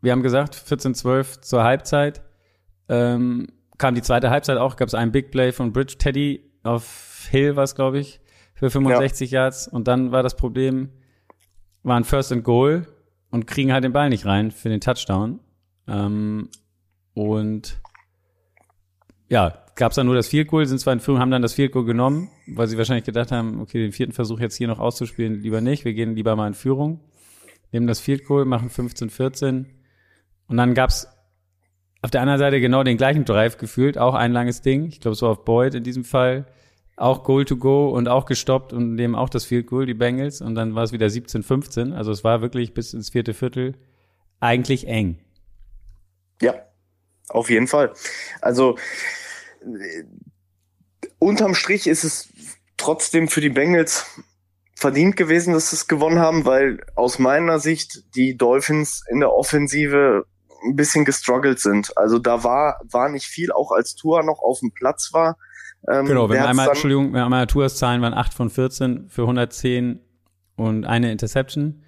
wir 0.00 0.12
haben 0.12 0.22
gesagt, 0.22 0.54
14-12 0.56 1.42
zur 1.42 1.62
Halbzeit. 1.62 2.22
Ähm, 2.88 3.46
kam 3.78 3.94
die 3.94 4.02
zweite 4.02 4.30
Halbzeit 4.30 4.58
auch, 4.58 4.76
gab 4.76 4.88
es 4.88 4.94
einen 4.94 5.12
Big 5.12 5.30
Play 5.30 5.52
von 5.52 5.72
Bridge 5.72 5.96
Teddy 5.96 6.50
auf 6.64 7.28
Hill, 7.30 7.56
was 7.56 7.74
glaube 7.74 7.98
ich, 8.00 8.19
für 8.60 8.70
65 8.70 9.30
ja. 9.30 9.40
Yards. 9.40 9.66
Und 9.66 9.88
dann 9.88 10.12
war 10.12 10.22
das 10.22 10.36
Problem, 10.36 10.90
waren 11.82 12.04
First 12.04 12.30
and 12.30 12.44
Goal 12.44 12.86
und 13.30 13.46
kriegen 13.46 13.72
halt 13.72 13.84
den 13.84 13.92
Ball 13.92 14.10
nicht 14.10 14.26
rein 14.26 14.50
für 14.50 14.68
den 14.68 14.82
Touchdown. 14.82 15.40
Ähm, 15.88 16.50
und 17.14 17.80
ja, 19.30 19.64
gab 19.76 19.92
es 19.92 19.96
dann 19.96 20.06
nur 20.06 20.14
das 20.14 20.28
Field 20.28 20.48
Goal, 20.48 20.66
sind 20.66 20.78
zwar 20.78 20.92
in 20.92 21.00
Führung, 21.00 21.20
haben 21.20 21.30
dann 21.30 21.40
das 21.40 21.54
Field 21.54 21.72
Goal 21.72 21.86
genommen, 21.86 22.28
weil 22.46 22.68
sie 22.68 22.76
wahrscheinlich 22.76 23.06
gedacht 23.06 23.32
haben, 23.32 23.60
okay, 23.60 23.78
den 23.78 23.92
vierten 23.92 24.12
Versuch 24.12 24.40
jetzt 24.40 24.56
hier 24.56 24.68
noch 24.68 24.78
auszuspielen, 24.78 25.40
lieber 25.40 25.62
nicht, 25.62 25.86
wir 25.86 25.94
gehen 25.94 26.14
lieber 26.14 26.36
mal 26.36 26.48
in 26.48 26.54
Führung, 26.54 27.00
nehmen 27.72 27.86
das 27.86 27.98
Field 27.98 28.26
Goal, 28.26 28.44
machen 28.44 28.68
15-14 28.68 29.64
und 30.48 30.56
dann 30.56 30.74
gab's 30.74 31.08
auf 32.02 32.10
der 32.10 32.20
anderen 32.20 32.38
Seite 32.38 32.60
genau 32.60 32.82
den 32.82 32.98
gleichen 32.98 33.24
Drive 33.24 33.56
gefühlt, 33.56 33.96
auch 33.96 34.14
ein 34.14 34.32
langes 34.32 34.60
Ding, 34.60 34.86
ich 34.88 35.00
glaube 35.00 35.14
so 35.14 35.28
auf 35.28 35.44
Boyd 35.44 35.74
in 35.74 35.84
diesem 35.84 36.04
Fall, 36.04 36.46
auch 37.00 37.24
Goal 37.24 37.44
to 37.44 37.56
go 37.56 37.88
und 37.88 38.08
auch 38.08 38.26
gestoppt 38.26 38.72
und 38.72 38.94
nehmen 38.94 39.14
auch 39.14 39.28
das 39.28 39.44
Field 39.44 39.66
Goal, 39.66 39.86
die 39.86 39.94
Bengals 39.94 40.40
und 40.40 40.54
dann 40.54 40.74
war 40.74 40.84
es 40.84 40.92
wieder 40.92 41.06
17-15, 41.06 41.94
also 41.94 42.12
es 42.12 42.24
war 42.24 42.42
wirklich 42.42 42.74
bis 42.74 42.92
ins 42.92 43.10
vierte 43.10 43.34
Viertel 43.34 43.74
eigentlich 44.38 44.86
eng. 44.86 45.18
Ja, 46.40 46.54
auf 47.28 47.50
jeden 47.50 47.66
Fall. 47.66 47.92
Also 48.40 48.76
unterm 51.18 51.54
Strich 51.54 51.86
ist 51.86 52.04
es 52.04 52.28
trotzdem 52.76 53.28
für 53.28 53.40
die 53.40 53.50
Bengals 53.50 54.06
verdient 54.74 55.16
gewesen, 55.16 55.52
dass 55.52 55.70
sie 55.70 55.76
es 55.76 55.88
gewonnen 55.88 56.18
haben, 56.18 56.46
weil 56.46 56.80
aus 56.94 57.18
meiner 57.18 57.60
Sicht 57.60 58.14
die 58.14 58.36
Dolphins 58.36 59.04
in 59.10 59.20
der 59.20 59.32
Offensive 59.32 60.24
ein 60.64 60.76
bisschen 60.76 61.04
gestruggelt 61.04 61.60
sind. 61.60 61.96
Also 61.96 62.18
da 62.18 62.44
war, 62.44 62.80
war 62.90 63.08
nicht 63.10 63.26
viel, 63.26 63.52
auch 63.52 63.72
als 63.72 63.94
Tour 63.94 64.22
noch 64.22 64.40
auf 64.40 64.60
dem 64.60 64.72
Platz 64.72 65.10
war. 65.12 65.36
Ähm, 65.88 66.06
genau, 66.06 66.28
wenn 66.28 66.42
einmal, 66.42 66.68
Entschuldigung, 66.68 67.12
wenn 67.12 67.22
einmal 67.22 67.46
Tours 67.46 67.76
Zahlen 67.76 68.02
waren 68.02 68.14
8 68.14 68.34
von 68.34 68.50
14 68.50 69.08
für 69.08 69.22
110 69.22 70.00
und 70.56 70.84
eine 70.84 71.10
Interception. 71.10 71.82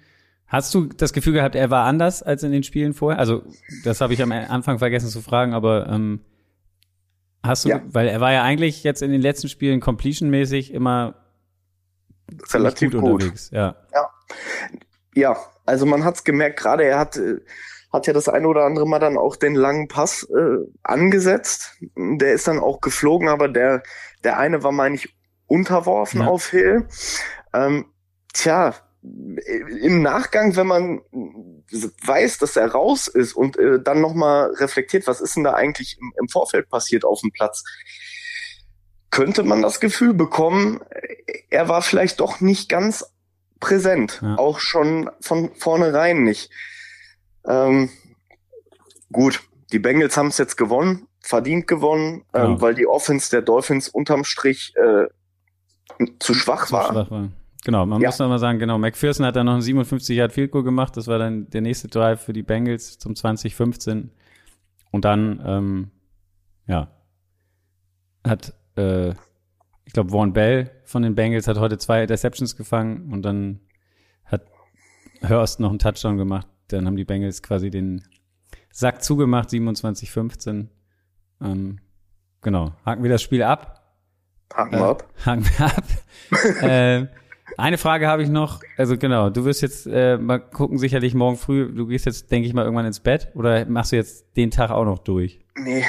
Hast 0.47 0.73
du 0.73 0.85
das 0.85 1.13
Gefühl 1.13 1.33
gehabt, 1.33 1.55
er 1.55 1.69
war 1.69 1.85
anders 1.85 2.21
als 2.21 2.43
in 2.43 2.51
den 2.51 2.63
Spielen 2.63 2.93
vorher? 2.93 3.19
Also, 3.19 3.43
das 3.83 4.01
habe 4.01 4.13
ich 4.13 4.21
am 4.21 4.31
Anfang 4.31 4.79
vergessen 4.79 5.09
zu 5.09 5.21
fragen, 5.21 5.53
aber 5.53 5.87
ähm, 5.87 6.21
Hast 7.45 7.65
du, 7.65 7.69
ja. 7.69 7.81
weil 7.85 8.07
er 8.07 8.21
war 8.21 8.31
ja 8.31 8.41
eigentlich 8.41 8.83
jetzt 8.83 9.01
in 9.01 9.11
den 9.11 9.21
letzten 9.21 9.49
Spielen 9.49 9.81
completion-mäßig 9.81 10.73
immer 10.73 11.15
relativ 12.51 12.91
gut, 12.91 13.01
gut, 13.01 13.11
unterwegs. 13.11 13.49
Ja. 13.51 13.75
ja. 13.93 14.09
Ja, 15.15 15.37
also 15.65 15.85
man 15.85 16.05
hat's 16.05 16.23
gemerkt, 16.23 16.57
gerade 16.57 16.85
er 16.85 16.97
hat, 16.97 17.17
äh, 17.17 17.41
hat 17.93 18.07
ja 18.07 18.13
das 18.13 18.27
eine 18.27 18.47
oder 18.47 18.65
andere 18.65 18.87
Mal 18.87 18.99
dann 18.99 19.17
auch 19.17 19.35
den 19.35 19.53
langen 19.53 19.87
Pass 19.87 20.23
äh, 20.23 20.65
angesetzt. 20.81 21.77
Der 21.95 22.33
ist 22.33 22.47
dann 22.47 22.59
auch 22.59 22.81
geflogen, 22.81 23.29
aber 23.29 23.47
der, 23.47 23.83
der 24.23 24.39
eine 24.39 24.63
war, 24.63 24.71
meine 24.71 24.95
ich, 24.95 25.15
unterworfen 25.45 26.21
ja. 26.21 26.27
auf 26.27 26.49
Hill. 26.49 26.87
Ähm, 27.53 27.85
tja, 28.33 28.73
im 29.03 30.01
Nachgang, 30.01 30.55
wenn 30.55 30.67
man 30.67 31.01
weiß, 32.05 32.39
dass 32.39 32.55
er 32.55 32.71
raus 32.71 33.07
ist 33.07 33.33
und 33.33 33.57
äh, 33.57 33.79
dann 33.81 34.01
nochmal 34.01 34.51
reflektiert, 34.53 35.07
was 35.07 35.21
ist 35.21 35.35
denn 35.35 35.43
da 35.43 35.53
eigentlich 35.53 35.97
im, 35.99 36.13
im, 36.19 36.29
Vorfeld 36.29 36.69
passiert 36.69 37.03
auf 37.03 37.19
dem 37.19 37.31
Platz, 37.31 37.63
könnte 39.11 39.43
man 39.43 39.61
das 39.61 39.79
Gefühl 39.79 40.13
bekommen, 40.13 40.79
er 41.49 41.67
war 41.67 41.81
vielleicht 41.81 42.21
doch 42.21 42.39
nicht 42.39 42.69
ganz 42.69 43.05
präsent, 43.59 44.19
ja. 44.21 44.37
auch 44.37 44.59
schon 44.59 45.11
von 45.19 45.53
vornherein 45.55 46.23
nicht. 46.23 46.49
Ähm, 47.45 47.89
gut, 49.11 49.41
die 49.71 49.79
Bengals 49.79 50.17
haben 50.17 50.27
es 50.27 50.37
jetzt 50.37 50.55
gewonnen, 50.57 51.07
verdient 51.19 51.67
gewonnen, 51.67 52.23
ja. 52.33 52.45
ähm, 52.45 52.61
weil 52.61 52.75
die 52.75 52.87
Offense 52.87 53.29
der 53.31 53.41
Dolphins 53.41 53.89
unterm 53.89 54.23
Strich 54.23 54.73
äh, 54.75 55.07
zu 56.19 56.33
schwach 56.33 56.67
zu 56.67 56.73
war. 56.73 56.91
Schwach 56.91 57.11
war. 57.11 57.29
Genau, 57.65 57.85
man 57.85 58.01
ja. 58.01 58.09
muss 58.09 58.19
nochmal 58.19 58.39
sagen, 58.39 58.59
genau, 58.59 58.77
McPherson 58.77 59.25
hat 59.25 59.35
dann 59.35 59.45
noch 59.45 59.53
einen 59.53 59.61
57 59.61 60.17
Yard 60.17 60.33
Field 60.33 60.51
Goal 60.51 60.63
gemacht, 60.63 60.97
das 60.97 61.07
war 61.07 61.17
dann 61.17 61.49
der 61.49 61.61
nächste 61.61 61.87
Drive 61.87 62.21
für 62.21 62.33
die 62.33 62.43
Bengals 62.43 62.97
zum 62.99 63.15
2015 63.15 64.11
und 64.91 65.05
dann, 65.05 65.41
ähm, 65.45 65.91
ja, 66.67 66.91
hat, 68.25 68.53
äh, 68.75 69.11
ich 69.85 69.93
glaube, 69.93 70.11
Vaughn 70.11 70.33
Bell 70.33 70.71
von 70.83 71.03
den 71.03 71.15
Bengals 71.15 71.47
hat 71.47 71.57
heute 71.57 71.77
zwei 71.77 72.01
Interceptions 72.01 72.57
gefangen 72.57 73.13
und 73.13 73.21
dann 73.21 73.61
hat 74.25 74.45
Hurst 75.27 75.61
noch 75.61 75.69
einen 75.69 75.79
Touchdown 75.79 76.17
gemacht, 76.17 76.47
dann 76.67 76.85
haben 76.85 76.95
die 76.95 77.05
Bengals 77.05 77.41
quasi 77.41 77.69
den 77.69 78.03
Sack 78.71 79.03
zugemacht, 79.03 79.49
27-15. 79.49 80.67
Ähm, 81.41 81.79
genau, 82.41 82.73
haken 82.85 83.03
wir 83.03 83.09
das 83.09 83.21
Spiel 83.21 83.43
ab. 83.43 83.83
Haken 84.53 84.71
wir 84.71 84.79
äh, 84.79 84.83
ab. 84.83 85.13
Haken 85.25 85.45
wir 85.45 85.65
ab. 85.65 85.83
äh, 86.61 87.07
eine 87.57 87.77
Frage 87.77 88.07
habe 88.07 88.23
ich 88.23 88.29
noch. 88.29 88.61
Also 88.77 88.97
genau, 88.97 89.29
du 89.29 89.45
wirst 89.45 89.61
jetzt 89.61 89.85
äh, 89.87 90.17
mal 90.17 90.39
gucken, 90.39 90.77
sicherlich 90.77 91.13
morgen 91.13 91.37
früh. 91.37 91.71
Du 91.73 91.87
gehst 91.87 92.05
jetzt, 92.05 92.31
denke 92.31 92.47
ich 92.47 92.53
mal, 92.53 92.63
irgendwann 92.63 92.85
ins 92.85 92.99
Bett 92.99 93.29
oder 93.35 93.65
machst 93.65 93.91
du 93.91 93.95
jetzt 93.95 94.25
den 94.35 94.51
Tag 94.51 94.71
auch 94.71 94.85
noch 94.85 94.99
durch? 94.99 95.39
Nee, 95.55 95.85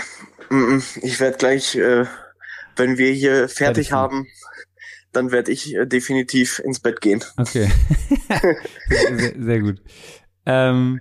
ich 1.02 1.20
werde 1.20 1.38
gleich, 1.38 1.74
äh, 1.76 2.04
wenn 2.76 2.98
wir 2.98 3.12
hier 3.12 3.48
fertig, 3.48 3.88
fertig 3.88 3.92
haben, 3.92 4.26
dann 5.12 5.32
werde 5.32 5.52
ich 5.52 5.74
äh, 5.74 5.86
definitiv 5.86 6.58
ins 6.58 6.80
Bett 6.80 7.00
gehen. 7.00 7.22
Okay, 7.36 7.70
sehr, 8.88 9.34
sehr, 9.38 9.60
gut. 9.60 9.80
Ähm, 10.46 11.00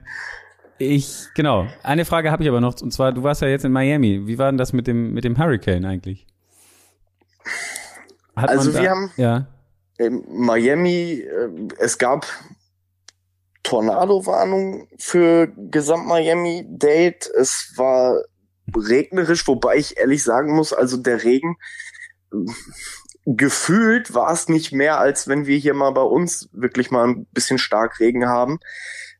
ich 0.77 1.27
genau. 1.35 1.67
Eine 1.83 2.05
Frage 2.05 2.31
habe 2.31 2.43
ich 2.43 2.49
aber 2.49 2.61
noch 2.61 2.79
und 2.81 2.91
zwar, 2.91 3.11
du 3.11 3.23
warst 3.23 3.41
ja 3.41 3.47
jetzt 3.47 3.65
in 3.65 3.71
Miami. 3.71 4.27
Wie 4.27 4.37
war 4.37 4.51
denn 4.51 4.57
das 4.57 4.73
mit 4.73 4.87
dem 4.87 5.13
mit 5.13 5.23
dem 5.23 5.37
Hurricane 5.37 5.85
eigentlich? 5.85 6.27
Hat 8.35 8.49
also 8.49 8.71
da, 8.71 8.81
wir 8.81 8.89
haben 8.89 9.11
ja 9.17 9.47
in 9.97 10.23
Miami, 10.27 11.21
äh, 11.21 11.49
es 11.77 11.97
gab 11.97 12.25
Tornado-Warnung 13.63 14.87
für 14.97 15.47
Gesamt 15.69 16.07
Miami 16.07 16.65
Date. 16.67 17.27
Es 17.27 17.73
war 17.77 18.21
regnerisch, 18.75 19.47
wobei 19.47 19.77
ich 19.77 19.97
ehrlich 19.97 20.23
sagen 20.23 20.55
muss, 20.55 20.73
also 20.73 20.97
der 20.97 21.23
Regen 21.23 21.57
gefühlt 23.25 24.13
war 24.13 24.31
es 24.31 24.49
nicht 24.49 24.73
mehr, 24.73 24.99
als 24.99 25.27
wenn 25.27 25.45
wir 25.45 25.57
hier 25.57 25.73
mal 25.73 25.91
bei 25.91 26.01
uns 26.01 26.49
wirklich 26.51 26.91
mal 26.91 27.07
ein 27.07 27.25
bisschen 27.27 27.57
stark 27.57 27.99
Regen 27.99 28.27
haben, 28.27 28.59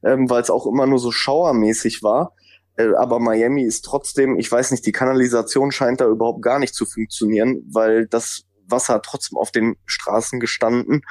ähm, 0.06 0.30
weil 0.30 0.42
es 0.42 0.50
auch 0.50 0.66
immer 0.66 0.86
nur 0.86 1.00
so 1.00 1.12
schauermäßig 1.12 2.04
war. 2.04 2.34
Äh, 2.76 2.94
aber 2.96 3.20
Miami 3.20 3.64
ist 3.64 3.84
trotzdem, 3.86 4.38
ich 4.38 4.52
weiß 4.52 4.72
nicht, 4.72 4.86
die 4.86 4.92
Kanalisation 4.92 5.72
scheint 5.72 6.02
da 6.02 6.08
überhaupt 6.08 6.42
gar 6.42 6.60
nicht 6.60 6.76
zu 6.76 6.86
funktionieren, 6.86 7.64
weil 7.72 8.08
das 8.08 8.44
Wasser 8.68 9.02
trotzdem 9.02 9.38
auf 9.38 9.52
den 9.52 9.76
Straßen 9.86 10.40
gestanden. 10.40 11.02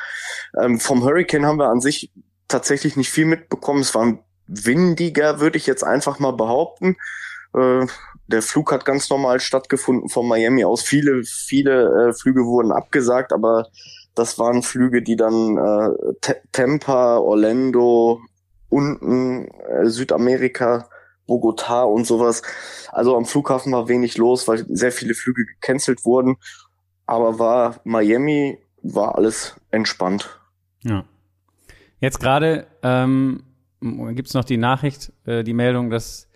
Ähm, 0.61 0.81
vom 0.81 1.05
Hurricane 1.05 1.47
haben 1.47 1.59
wir 1.59 1.69
an 1.69 1.81
sich 1.81 2.13
tatsächlich 2.49 2.97
nicht 2.97 3.11
viel 3.11 3.27
mitbekommen. 3.27 3.81
Es 3.81 3.95
war 3.95 4.19
windiger, 4.47 5.41
würde 5.41 5.59
ich 5.59 5.67
jetzt 5.67 5.85
einfach 5.85 6.19
mal 6.19 6.33
behaupten. 6.33 6.97
Äh, 7.55 7.87
der 8.27 8.43
Flug 8.43 8.73
hat 8.73 8.85
ganz 8.85 9.11
normal 9.11 9.41
stattgefunden 9.41 10.09
von 10.09 10.27
Miami 10.27 10.65
aus. 10.65 10.83
Viele, 10.83 11.23
viele 11.25 12.09
äh, 12.09 12.13
Flüge 12.13 12.45
wurden 12.45 12.73
abgesagt, 12.73 13.33
aber 13.33 13.67
das 14.15 14.39
waren 14.39 14.63
Flüge, 14.63 15.03
die 15.03 15.17
dann 15.17 15.57
äh, 15.57 16.35
Tampa, 16.53 17.19
Orlando, 17.19 18.21
unten 18.73 19.49
äh, 19.49 19.87
Südamerika, 19.87 20.89
Bogota 21.27 21.85
und 21.85 22.07
sowas. 22.07 22.43
Also 22.91 23.17
am 23.17 23.27
Flughafen 23.27 23.73
war 23.73 23.89
wenig 23.89 24.17
los, 24.19 24.49
weil 24.49 24.67
sehr 24.69 24.93
viele 24.93 25.15
Flüge 25.15 25.45
gecancelt 25.45 26.05
wurden 26.05 26.37
aber 27.07 27.39
war 27.39 27.81
Miami, 27.85 28.59
war 28.83 29.17
alles 29.17 29.61
entspannt. 29.71 30.41
Ja. 30.83 31.05
Jetzt 32.01 32.21
gerade 32.21 32.67
ähm, 32.83 33.45
gibt 33.81 34.29
es 34.29 34.35
noch 34.35 34.45
die 34.45 34.57
Nachricht, 34.57 35.13
äh, 35.25 35.45
die 35.45 35.53
Meldung, 35.53 35.91
dass 35.91 36.29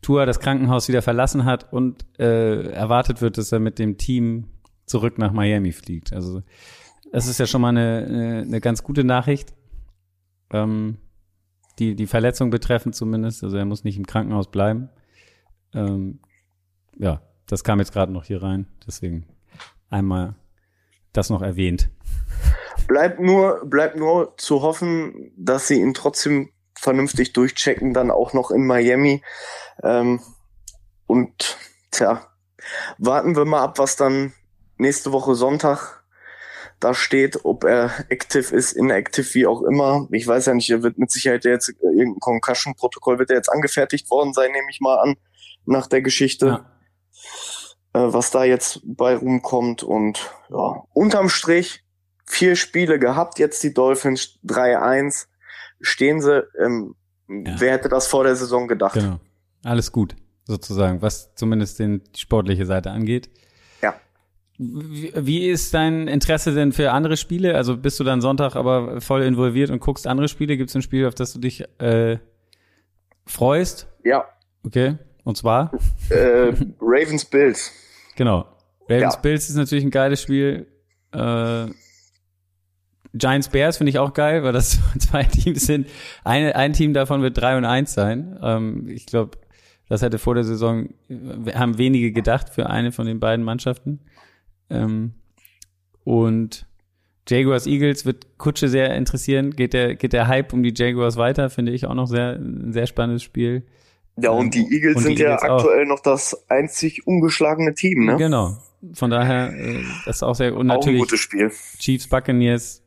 Tour 0.00 0.26
das 0.26 0.40
Krankenhaus 0.40 0.88
wieder 0.88 1.02
verlassen 1.02 1.44
hat 1.44 1.72
und 1.72 2.04
äh, 2.18 2.72
erwartet 2.72 3.20
wird, 3.20 3.38
dass 3.38 3.52
er 3.52 3.60
mit 3.60 3.78
dem 3.78 3.98
Team 3.98 4.48
zurück 4.86 5.18
nach 5.18 5.32
Miami 5.32 5.72
fliegt. 5.72 6.12
Also 6.12 6.42
das 7.12 7.28
ist 7.28 7.38
ja 7.38 7.46
schon 7.46 7.60
mal 7.60 7.68
eine, 7.68 8.06
eine, 8.08 8.42
eine 8.42 8.60
ganz 8.60 8.82
gute 8.82 9.04
Nachricht. 9.04 9.54
Ähm, 10.50 10.96
die, 11.78 11.94
die 11.94 12.06
Verletzung 12.06 12.50
betreffend 12.50 12.94
zumindest. 12.94 13.42
Also 13.44 13.56
er 13.56 13.64
muss 13.64 13.84
nicht 13.84 13.96
im 13.96 14.06
Krankenhaus 14.06 14.50
bleiben. 14.50 14.90
Ähm, 15.74 16.20
ja, 16.98 17.22
das 17.46 17.64
kam 17.64 17.78
jetzt 17.78 17.92
gerade 17.92 18.12
noch 18.12 18.24
hier 18.24 18.42
rein. 18.42 18.66
Deswegen 18.86 19.26
einmal 19.90 20.34
das 21.12 21.30
noch 21.30 21.42
erwähnt. 21.42 21.90
Bleibt 22.86 23.20
nur, 23.20 23.64
bleibt 23.64 23.96
nur 23.96 24.34
zu 24.36 24.62
hoffen, 24.62 25.32
dass 25.36 25.68
sie 25.68 25.80
ihn 25.80 25.94
trotzdem 25.94 26.50
vernünftig 26.74 27.32
durchchecken, 27.32 27.94
dann 27.94 28.10
auch 28.10 28.32
noch 28.32 28.50
in 28.50 28.66
Miami. 28.66 29.22
Ähm, 29.82 30.20
und 31.06 31.56
tja, 31.90 32.26
warten 32.98 33.36
wir 33.36 33.44
mal 33.44 33.62
ab, 33.62 33.78
was 33.78 33.96
dann 33.96 34.32
nächste 34.78 35.12
Woche 35.12 35.34
Sonntag 35.34 36.01
da 36.82 36.94
steht, 36.94 37.44
ob 37.44 37.64
er 37.64 37.92
active 38.08 38.54
ist, 38.54 38.72
inactive, 38.72 39.34
wie 39.34 39.46
auch 39.46 39.62
immer. 39.62 40.08
Ich 40.10 40.26
weiß 40.26 40.46
ja 40.46 40.54
nicht, 40.54 40.70
er 40.70 40.82
wird 40.82 40.98
mit 40.98 41.10
Sicherheit 41.10 41.44
jetzt 41.44 41.68
äh, 41.68 41.86
irgendein 41.86 42.20
Concussion-Protokoll 42.20 43.18
wird 43.18 43.30
er 43.30 43.36
jetzt 43.36 43.50
angefertigt 43.50 44.10
worden 44.10 44.32
sein, 44.32 44.50
nehme 44.52 44.66
ich 44.70 44.80
mal 44.80 44.96
an, 44.96 45.16
nach 45.64 45.86
der 45.86 46.02
Geschichte. 46.02 46.46
Ja. 46.46 46.72
Äh, 47.94 48.12
was 48.12 48.30
da 48.30 48.44
jetzt 48.44 48.80
bei 48.84 49.14
rumkommt 49.14 49.82
und 49.82 50.30
ja, 50.50 50.82
unterm 50.92 51.28
Strich 51.28 51.84
vier 52.26 52.56
Spiele 52.56 52.98
gehabt, 52.98 53.38
jetzt 53.38 53.62
die 53.62 53.74
Dolphins 53.74 54.38
3-1, 54.44 55.26
stehen 55.80 56.20
sie, 56.20 56.42
ähm, 56.58 56.94
ja. 57.28 57.54
wer 57.58 57.72
hätte 57.72 57.88
das 57.88 58.06
vor 58.06 58.24
der 58.24 58.34
Saison 58.34 58.66
gedacht? 58.66 58.94
Genau. 58.94 59.20
Alles 59.62 59.92
gut, 59.92 60.16
sozusagen, 60.44 61.02
was 61.02 61.34
zumindest 61.34 61.78
den, 61.78 62.02
die 62.14 62.20
sportliche 62.20 62.66
Seite 62.66 62.90
angeht. 62.90 63.30
Wie, 64.58 65.48
ist 65.48 65.74
dein 65.74 66.08
Interesse 66.08 66.54
denn 66.54 66.72
für 66.72 66.92
andere 66.92 67.16
Spiele? 67.16 67.56
Also 67.56 67.76
bist 67.76 67.98
du 67.98 68.04
dann 68.04 68.20
Sonntag 68.20 68.54
aber 68.54 69.00
voll 69.00 69.22
involviert 69.22 69.70
und 69.70 69.80
guckst 69.80 70.06
andere 70.06 70.28
Spiele? 70.28 70.56
Gibt 70.56 70.70
es 70.70 70.76
ein 70.76 70.82
Spiel, 70.82 71.06
auf 71.06 71.14
das 71.14 71.32
du 71.32 71.40
dich 71.40 71.64
äh, 71.80 72.18
freust? 73.26 73.88
Ja. 74.04 74.26
Okay. 74.64 74.96
Und 75.24 75.36
zwar? 75.36 75.72
Äh, 76.10 76.52
Ravens 76.80 77.24
Bills. 77.24 77.72
Genau. 78.16 78.46
Ravens 78.88 79.14
ja. 79.14 79.20
Bills 79.20 79.48
ist 79.48 79.56
natürlich 79.56 79.84
ein 79.84 79.90
geiles 79.90 80.20
Spiel. 80.20 80.66
Äh, 81.12 81.66
Giants 83.14 83.48
Bears 83.48 83.76
finde 83.76 83.90
ich 83.90 83.98
auch 83.98 84.14
geil, 84.14 84.42
weil 84.42 84.52
das 84.52 84.78
zwei 84.98 85.24
Teams 85.24 85.66
sind. 85.66 85.88
Eine, 86.24 86.56
ein 86.56 86.72
Team 86.72 86.94
davon 86.94 87.22
wird 87.22 87.38
3 87.38 87.58
und 87.58 87.64
1 87.64 87.92
sein. 87.92 88.38
Ähm, 88.42 88.88
ich 88.88 89.06
glaube, 89.06 89.38
das 89.88 90.02
hätte 90.02 90.18
vor 90.18 90.34
der 90.34 90.44
Saison, 90.44 90.88
haben 91.54 91.78
wenige 91.78 92.12
gedacht 92.12 92.48
für 92.48 92.70
eine 92.70 92.92
von 92.92 93.06
den 93.06 93.20
beiden 93.20 93.44
Mannschaften. 93.44 94.00
Ähm, 94.72 95.12
und 96.04 96.66
Jaguars 97.28 97.66
Eagles 97.66 98.04
wird 98.04 98.38
Kutsche 98.38 98.68
sehr 98.68 98.94
interessieren. 98.94 99.54
Geht 99.54 99.74
der, 99.74 99.94
geht 99.94 100.12
der 100.12 100.26
Hype 100.26 100.52
um 100.52 100.62
die 100.62 100.72
Jaguars 100.74 101.16
weiter? 101.16 101.50
Finde 101.50 101.72
ich 101.72 101.86
auch 101.86 101.94
noch 101.94 102.06
sehr, 102.06 102.32
ein 102.32 102.72
sehr 102.72 102.86
spannendes 102.86 103.22
Spiel. 103.22 103.64
Ja, 104.16 104.30
und 104.30 104.54
die 104.54 104.66
Eagles 104.72 104.96
und 104.96 105.02
die 105.02 105.16
sind 105.16 105.20
Eagles 105.20 105.42
ja 105.42 105.54
aktuell 105.54 105.84
auch. 105.84 105.88
noch 105.88 106.00
das 106.00 106.50
einzig 106.50 107.06
ungeschlagene 107.06 107.74
Team, 107.74 108.04
ne? 108.04 108.16
Genau. 108.16 108.58
Von 108.94 109.10
daher, 109.10 109.52
äh, 109.52 109.82
das 110.04 110.16
ist 110.16 110.22
auch 110.22 110.34
sehr, 110.34 110.54
und 110.56 110.66
natürlich 110.66 111.00
auch 111.00 111.04
ein 111.04 111.08
gutes 111.08 111.20
Spiel. 111.20 111.50
Chiefs 111.78 112.08
Buccaneers, 112.08 112.82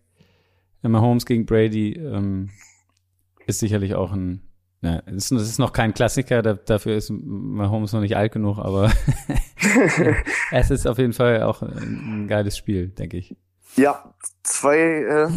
Mahomes 0.81 1.25
gegen 1.25 1.45
Brady, 1.45 1.93
ähm, 1.93 2.49
ist 3.47 3.59
sicherlich 3.59 3.95
auch 3.95 4.11
ein, 4.11 4.41
ja, 4.85 5.01
es 5.07 5.31
ist 5.31 5.59
noch 5.59 5.73
kein 5.73 5.93
Klassiker, 5.93 6.41
dafür 6.41 6.95
ist 6.95 7.09
Mahomes 7.11 7.93
noch 7.93 8.01
nicht 8.01 8.15
alt 8.15 8.31
genug, 8.31 8.59
aber 8.59 8.91
es 10.51 10.71
ist 10.71 10.87
auf 10.87 10.97
jeden 10.97 11.13
Fall 11.13 11.43
auch 11.43 11.61
ein 11.61 12.27
geiles 12.27 12.57
Spiel, 12.57 12.89
denke 12.89 13.17
ich. 13.17 13.35
Ja, 13.75 14.13
zwei 14.43 14.77
äh, 14.77 15.29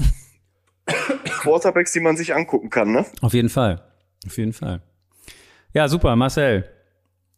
Quarterbacks, 1.41 1.93
die 1.93 2.01
man 2.01 2.17
sich 2.17 2.35
angucken 2.35 2.71
kann, 2.71 2.93
ne? 2.93 3.07
Auf 3.21 3.35
jeden 3.35 3.49
Fall, 3.49 3.83
auf 4.27 4.37
jeden 4.37 4.53
Fall. 4.53 4.83
Ja, 5.73 5.89
super, 5.89 6.15
Marcel. 6.17 6.69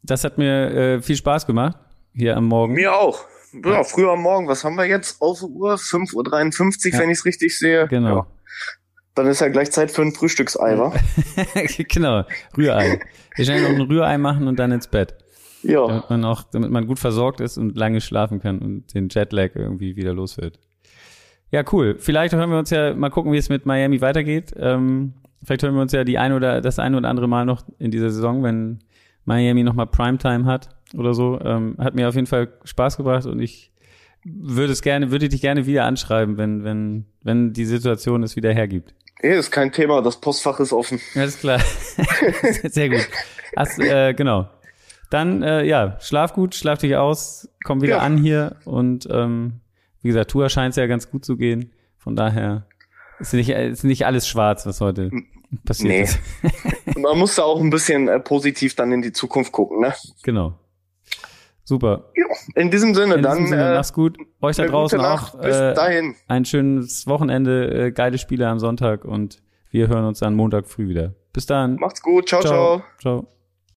Das 0.03 0.25
hat 0.25 0.39
mir 0.39 0.71
äh, 0.71 1.03
viel 1.03 1.17
Spaß 1.17 1.47
gemacht 1.47 1.77
hier 2.15 2.37
am 2.37 2.47
Morgen. 2.47 2.75
Mir 2.75 2.95
auch. 2.95 3.25
Ja, 3.65 3.83
früher 3.83 4.13
am 4.13 4.23
Morgen. 4.23 4.49
Was 4.49 4.65
haben 4.65 4.77
wir 4.77 4.87
jetzt? 4.87 5.21
Auf 5.21 5.43
Uhr 5.43 5.75
5.53 5.75 6.15
Uhr, 6.15 6.93
ja. 6.93 6.99
wenn 7.01 7.11
ich 7.11 7.19
es 7.19 7.25
richtig 7.25 7.59
sehe. 7.59 7.89
Genau. 7.89 8.17
Ja. 8.17 8.27
Dann 9.15 9.27
ist 9.27 9.41
ja 9.41 9.49
gleich 9.49 9.73
Zeit 9.73 9.91
für 9.91 10.03
ein 10.03 10.13
Frühstücksei, 10.13 10.79
wa? 10.79 10.93
genau, 11.89 12.25
Rührei. 12.57 13.01
Wir 13.35 13.45
schnell 13.45 13.63
noch 13.63 13.71
ein 13.71 13.81
Rührei 13.81 14.19
machen 14.19 14.47
und 14.47 14.59
dann 14.59 14.73
ins 14.73 14.87
Bett. 14.87 15.15
Ja. 15.63 15.87
Damit 15.87 16.11
man 16.11 16.25
auch, 16.25 16.43
damit 16.45 16.71
man 16.71 16.87
gut 16.87 16.99
versorgt 16.99 17.41
ist 17.41 17.59
und 17.59 17.77
lange 17.77 18.01
schlafen 18.01 18.41
kann 18.41 18.61
und 18.61 18.95
den 18.95 19.09
Jetlag 19.11 19.51
irgendwie 19.55 19.97
wieder 19.97 20.13
los 20.13 20.39
wird. 20.39 20.59
Ja, 21.51 21.65
cool. 21.73 21.97
Vielleicht 21.99 22.35
hören 22.35 22.51
wir 22.51 22.59
uns 22.59 22.71
ja 22.71 22.95
mal 22.95 23.11
gucken, 23.11 23.33
wie 23.33 23.39
es 23.39 23.49
mit 23.49 23.67
Miami 23.67 24.01
weitergeht. 24.01 24.55
Ähm, 24.57 25.15
vielleicht 25.45 25.63
hören 25.63 25.75
wir 25.75 25.83
uns 25.83 25.93
ja 25.93 26.05
die 26.05 26.17
ein 26.17 26.33
oder 26.33 26.61
das 26.61 26.79
ein 26.79 26.95
oder 26.95 27.09
andere 27.09 27.29
Mal 27.29 27.45
noch 27.45 27.65
in 27.79 27.91
dieser 27.91 28.11
Saison, 28.11 28.43
wenn 28.43 28.79
Miami 29.25 29.65
nochmal 29.65 29.87
Primetime 29.87 30.45
hat 30.45 30.69
oder 30.95 31.13
so. 31.13 31.41
Ähm, 31.41 31.77
hat 31.79 31.95
mir 31.95 32.09
auf 32.09 32.15
jeden 32.15 32.29
Fall 32.29 32.53
Spaß 32.65 32.97
gebracht 32.97 33.27
und 33.27 33.41
ich 33.41 33.73
würde 34.25 34.73
es 34.73 34.83
gerne, 34.83 35.11
würde 35.11 35.29
dich 35.29 35.41
gerne 35.41 35.67
wieder 35.67 35.85
anschreiben, 35.85 36.37
wenn, 36.37 36.63
wenn, 36.63 37.07
wenn 37.23 37.53
die 37.53 37.65
Situation 37.65 38.23
es 38.23 38.37
wieder 38.37 38.53
hergibt. 38.53 38.95
Nee, 39.23 39.37
ist 39.37 39.51
kein 39.51 39.73
Thema, 39.73 40.03
das 40.03 40.21
Postfach 40.21 40.61
ist 40.61 40.73
offen. 40.73 41.01
Alles 41.15 41.39
klar. 41.39 41.61
Sehr 42.65 42.89
gut. 42.89 43.09
Hast, 43.57 43.79
äh, 43.79 44.15
genau. 44.15 44.49
Dann, 45.11 45.43
äh, 45.43 45.65
ja, 45.65 45.99
schlaf 46.01 46.35
gut, 46.35 46.55
schlaf 46.55 46.79
dich 46.79 46.97
aus, 46.97 47.49
komm 47.65 47.83
wieder 47.83 47.97
ja. 47.97 48.03
an 48.03 48.17
hier 48.17 48.57
und 48.65 49.09
ähm, 49.11 49.61
wie 50.03 50.09
gesagt, 50.09 50.31
Tour 50.31 50.49
scheint 50.49 50.71
es 50.71 50.77
ja 50.77 50.87
ganz 50.87 51.11
gut 51.11 51.25
zu 51.25 51.37
gehen. 51.37 51.73
Von 51.99 52.17
daher 52.17 52.67
ist 53.19 53.35
nicht, 53.35 53.51
ist 53.51 53.85
nicht 53.85 54.07
alles 54.07 54.27
schwarz, 54.27 54.65
was 54.67 54.81
heute 54.81 55.11
passiert 55.65 55.89
nee. 55.89 56.03
ist. 56.03 56.19
Man 56.97 57.19
muss 57.19 57.35
da 57.35 57.43
auch 57.43 57.61
ein 57.61 57.71
bisschen 57.71 58.09
äh, 58.09 58.21
positiv 58.21 58.75
dann 58.77 58.93
in 58.93 59.03
die 59.03 59.13
Zukunft 59.13 59.53
gucken, 59.53 59.81
ne? 59.81 59.95
Genau. 60.23 60.55
Super. 61.71 62.11
In 62.57 62.73
diesem 62.73 62.97
Sinne, 62.97 63.15
in 63.15 63.23
dann. 63.23 63.37
Diesem 63.39 63.51
Sinne, 63.51 63.71
äh, 63.71 63.75
mach's 63.77 63.93
gut. 63.93 64.19
Euch 64.43 64.57
da 64.57 64.67
draußen 64.67 64.99
auch. 64.99 65.37
Bis 65.39 65.55
äh, 65.55 65.73
dahin. 65.73 66.17
Ein 66.27 66.45
schönes 66.45 67.07
Wochenende, 67.07 67.87
äh, 67.87 67.93
geile 67.93 68.19
Spiele 68.19 68.49
am 68.49 68.59
Sonntag 68.59 69.05
und 69.05 69.41
wir 69.71 69.87
hören 69.87 70.05
uns 70.05 70.19
dann 70.19 70.35
Montag 70.35 70.67
früh 70.67 70.89
wieder. 70.89 71.15
Bis 71.33 71.47
dann. 71.47 71.77
Macht's 71.77 72.03
gut. 72.03 72.29
ciao. 72.29 72.41
Ciao. 72.41 72.83
ciao. 72.99 73.23
ciao. 73.23 73.40